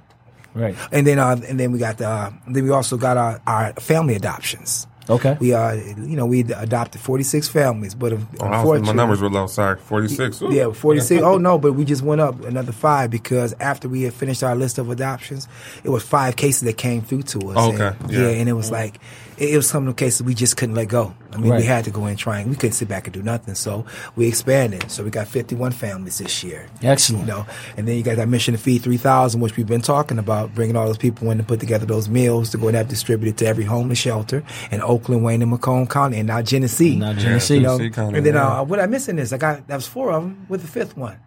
[0.56, 0.76] Right.
[0.92, 3.74] And then, uh, and then we got the, uh, then we also got our, our
[3.74, 4.88] family adoptions.
[5.10, 5.38] Okay.
[5.40, 9.48] We, uh, you know, we adopted 46 families, but Oh, unfortunately, my numbers were low.
[9.48, 10.42] Sorry, forty six.
[10.50, 11.24] yeah, 46.
[11.24, 14.56] oh, no, but we just went up another five because after we had finished our
[14.56, 15.48] list of adoptions,
[15.84, 17.74] it was five cases that came through to us.
[17.74, 18.20] Okay, And, yeah.
[18.22, 18.28] yeah.
[18.30, 19.00] and it was like,
[19.40, 21.14] it, it was some of the cases we just couldn't let go.
[21.32, 21.60] I mean, Right.
[21.62, 22.50] we had to go in trying.
[22.50, 23.56] we couldn't sit back and do nothing.
[23.56, 23.86] So
[24.16, 24.90] we expanded.
[24.92, 26.68] So we got 51 families this year.
[26.82, 27.22] Excellent.
[27.26, 27.46] You know,
[27.78, 30.76] and then you got that mission to feed 3,000, which we've been talking about, bringing
[30.76, 33.46] all those people in to put together those meals to go and have distributed to
[33.46, 36.98] every homeless shelter in Oakland, Wayne, and Macomb County, and now Genesee.
[36.98, 37.56] Now Genesee.
[37.56, 38.60] You know, Genesee County, and then yeah.
[38.60, 40.98] uh, what I'm missing is I got that was four of them with the fifth
[40.98, 41.18] one.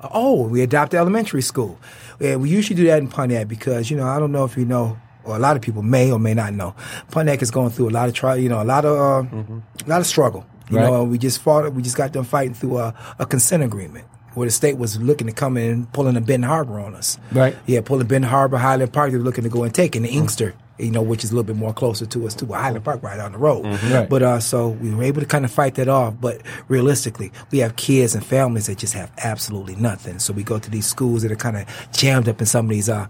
[0.00, 1.78] Uh, oh, we adopted elementary school.
[2.20, 4.64] And we usually do that in Pontiac because you know I don't know if you
[4.66, 6.74] know, or a lot of people may or may not know.
[7.10, 9.36] Pontiac is going through a lot of trial, you know, a lot of uh,
[9.84, 10.46] a lot of struggle.
[10.70, 10.86] You Right.
[10.90, 11.72] know, we just fought.
[11.74, 14.04] We just got done fighting through a, a consent agreement
[14.36, 17.18] where the state was looking to come in and pulling a Benton Harbor on us.
[17.32, 17.56] Right.
[17.66, 19.10] Yeah, pulling Benton Harbor, Highland Park.
[19.10, 20.54] They were looking to go and take, and the Inkster.
[20.78, 22.52] You know, which is a little bit more closer to us too.
[22.52, 23.64] Highland Park right on the road.
[23.90, 24.06] Right.
[24.06, 26.20] But uh, so we were able to kind of fight that off.
[26.20, 30.18] But realistically, we have kids and families that just have absolutely nothing.
[30.18, 32.70] So we go to these schools that are kind of jammed up in some of
[32.70, 33.06] these, uh,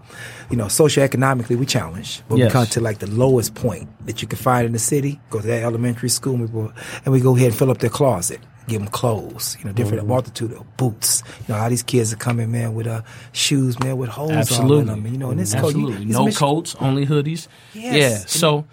[0.49, 2.21] you know, socioeconomically we challenge.
[2.29, 2.47] But Yes.
[2.47, 5.19] we come to like the lowest point that you can find in the city.
[5.29, 6.71] Go to that elementary school, and we, go,
[7.03, 8.39] and we go ahead and fill up their closet.
[8.67, 10.09] Give them clothes, you know, different Mm-hmm.
[10.11, 11.23] multitude of boots.
[11.47, 13.01] You know, all these kids are coming, man, with uh,
[13.31, 15.05] shoes, man, with holes all in them.
[15.05, 16.05] And, you know, and this coat, you- Absolutely.
[16.05, 17.47] these no Mich- coats, only hoodies.
[17.73, 17.95] Yes.
[17.95, 18.17] Yeah.
[18.27, 18.65] So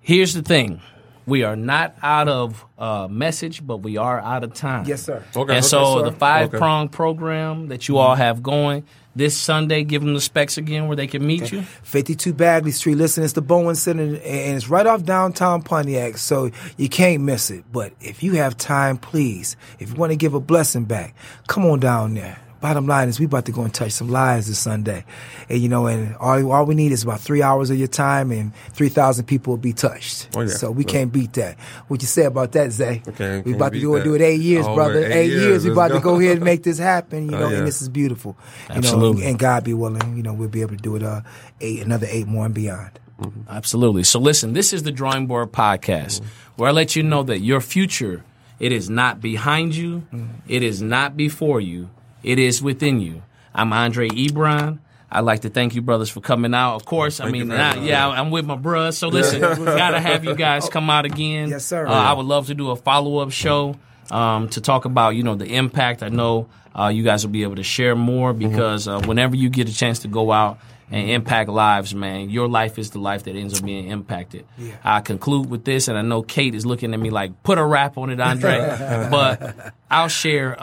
[0.00, 0.80] here's the thing.
[1.26, 4.86] We are not out of uh, message, but we are out of time.
[4.86, 5.22] Yes, sir.
[5.36, 6.04] Okay, and okay, so sir.
[6.06, 6.58] the five Okay.
[6.58, 8.84] prong program that you all have going
[9.14, 11.62] this Sunday, give them the specs again where they can meet you.
[11.62, 12.96] 52 Bagley Street.
[12.96, 14.18] Listen, it's the Bowen Center, and
[14.56, 17.64] it's right off downtown Pontiac, so you can't miss it.
[17.72, 21.14] But if you have time, please, if you want to give a blessing back,
[21.46, 22.38] come on down there.
[22.62, 25.04] Bottom line is we about to go and touch some lives this Sunday.
[25.50, 28.30] And you know, and all, all we need is about three hours of your time
[28.30, 30.28] and 3,000 people will be touched.
[30.34, 30.46] Oh, yeah.
[30.46, 31.58] So we can't beat that.
[31.88, 33.02] What you say about that, Zay?
[33.06, 35.04] Okay, we can't about to beat do it, do it eight years, Over brother.
[35.04, 35.42] eight Eight, years.
[35.42, 36.14] years, We let's about to go.
[36.14, 37.58] go ahead and make this happen, you Oh, know, yeah.
[37.58, 38.36] and this is beautiful.
[38.70, 39.22] You Absolutely.
[39.22, 41.20] know, and God be willing, you know, we'll be able to do it, uh,
[41.60, 42.98] eight, another eight more and beyond.
[43.20, 43.40] Mm-hmm.
[43.50, 44.04] Absolutely.
[44.04, 46.26] So listen, this is the Drawing Board Podcast, mm-hmm.
[46.56, 48.24] where I let you know that your future
[48.58, 50.26] it is not behind you, mm-hmm.
[50.46, 51.90] it is not before you,
[52.22, 53.22] it is within you.
[53.54, 54.78] I'm Andre Ebron.
[55.10, 56.76] I'd like to thank you, brothers, for coming out.
[56.76, 58.94] Of course, I Thank you mean, I- yeah, I'm with my bruh.
[58.94, 61.50] So listen, gotta have you guys come out again.
[61.50, 61.86] Yes, sir.
[61.86, 63.76] Uh, I would love to do a follow up show
[64.10, 66.02] um, to talk about you know the impact.
[66.02, 69.50] I know uh, you guys will be able to share more because uh, whenever you
[69.50, 70.58] get a chance to go out
[70.90, 74.46] and impact lives, man, your life is the life that ends up being impacted.
[74.82, 77.64] I conclude with this, and I know Kate is looking at me like, put a
[77.64, 78.58] rap on it, Andre.
[79.10, 80.56] but I'll share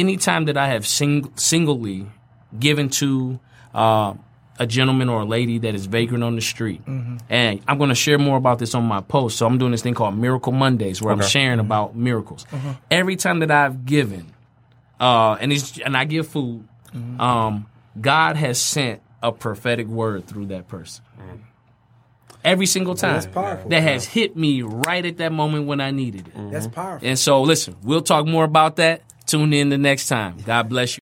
[0.00, 2.06] uh, anytime that I have sing- singly
[2.58, 3.38] given to
[3.74, 4.14] uh,
[4.58, 6.82] a gentleman or a lady that is vagrant on the street.
[6.86, 9.38] And I'm going to share more about this on my post.
[9.38, 12.44] So I'm doing this thing called Miracle Mondays where I'm sharing about miracles.
[12.90, 14.32] Every time that I've given,
[14.98, 16.66] uh, and it's, and I give food,
[17.18, 17.66] um,
[18.00, 21.04] God has sent a prophetic word through that person.
[22.42, 23.14] Every single time.
[23.14, 23.68] That's powerful.
[23.68, 26.50] That has hit me right at that moment when I needed it.
[26.50, 27.06] That's powerful.
[27.06, 29.02] And so, listen, we'll talk more about that.
[29.30, 30.34] Tune in the next time.
[30.44, 30.98] God bless you.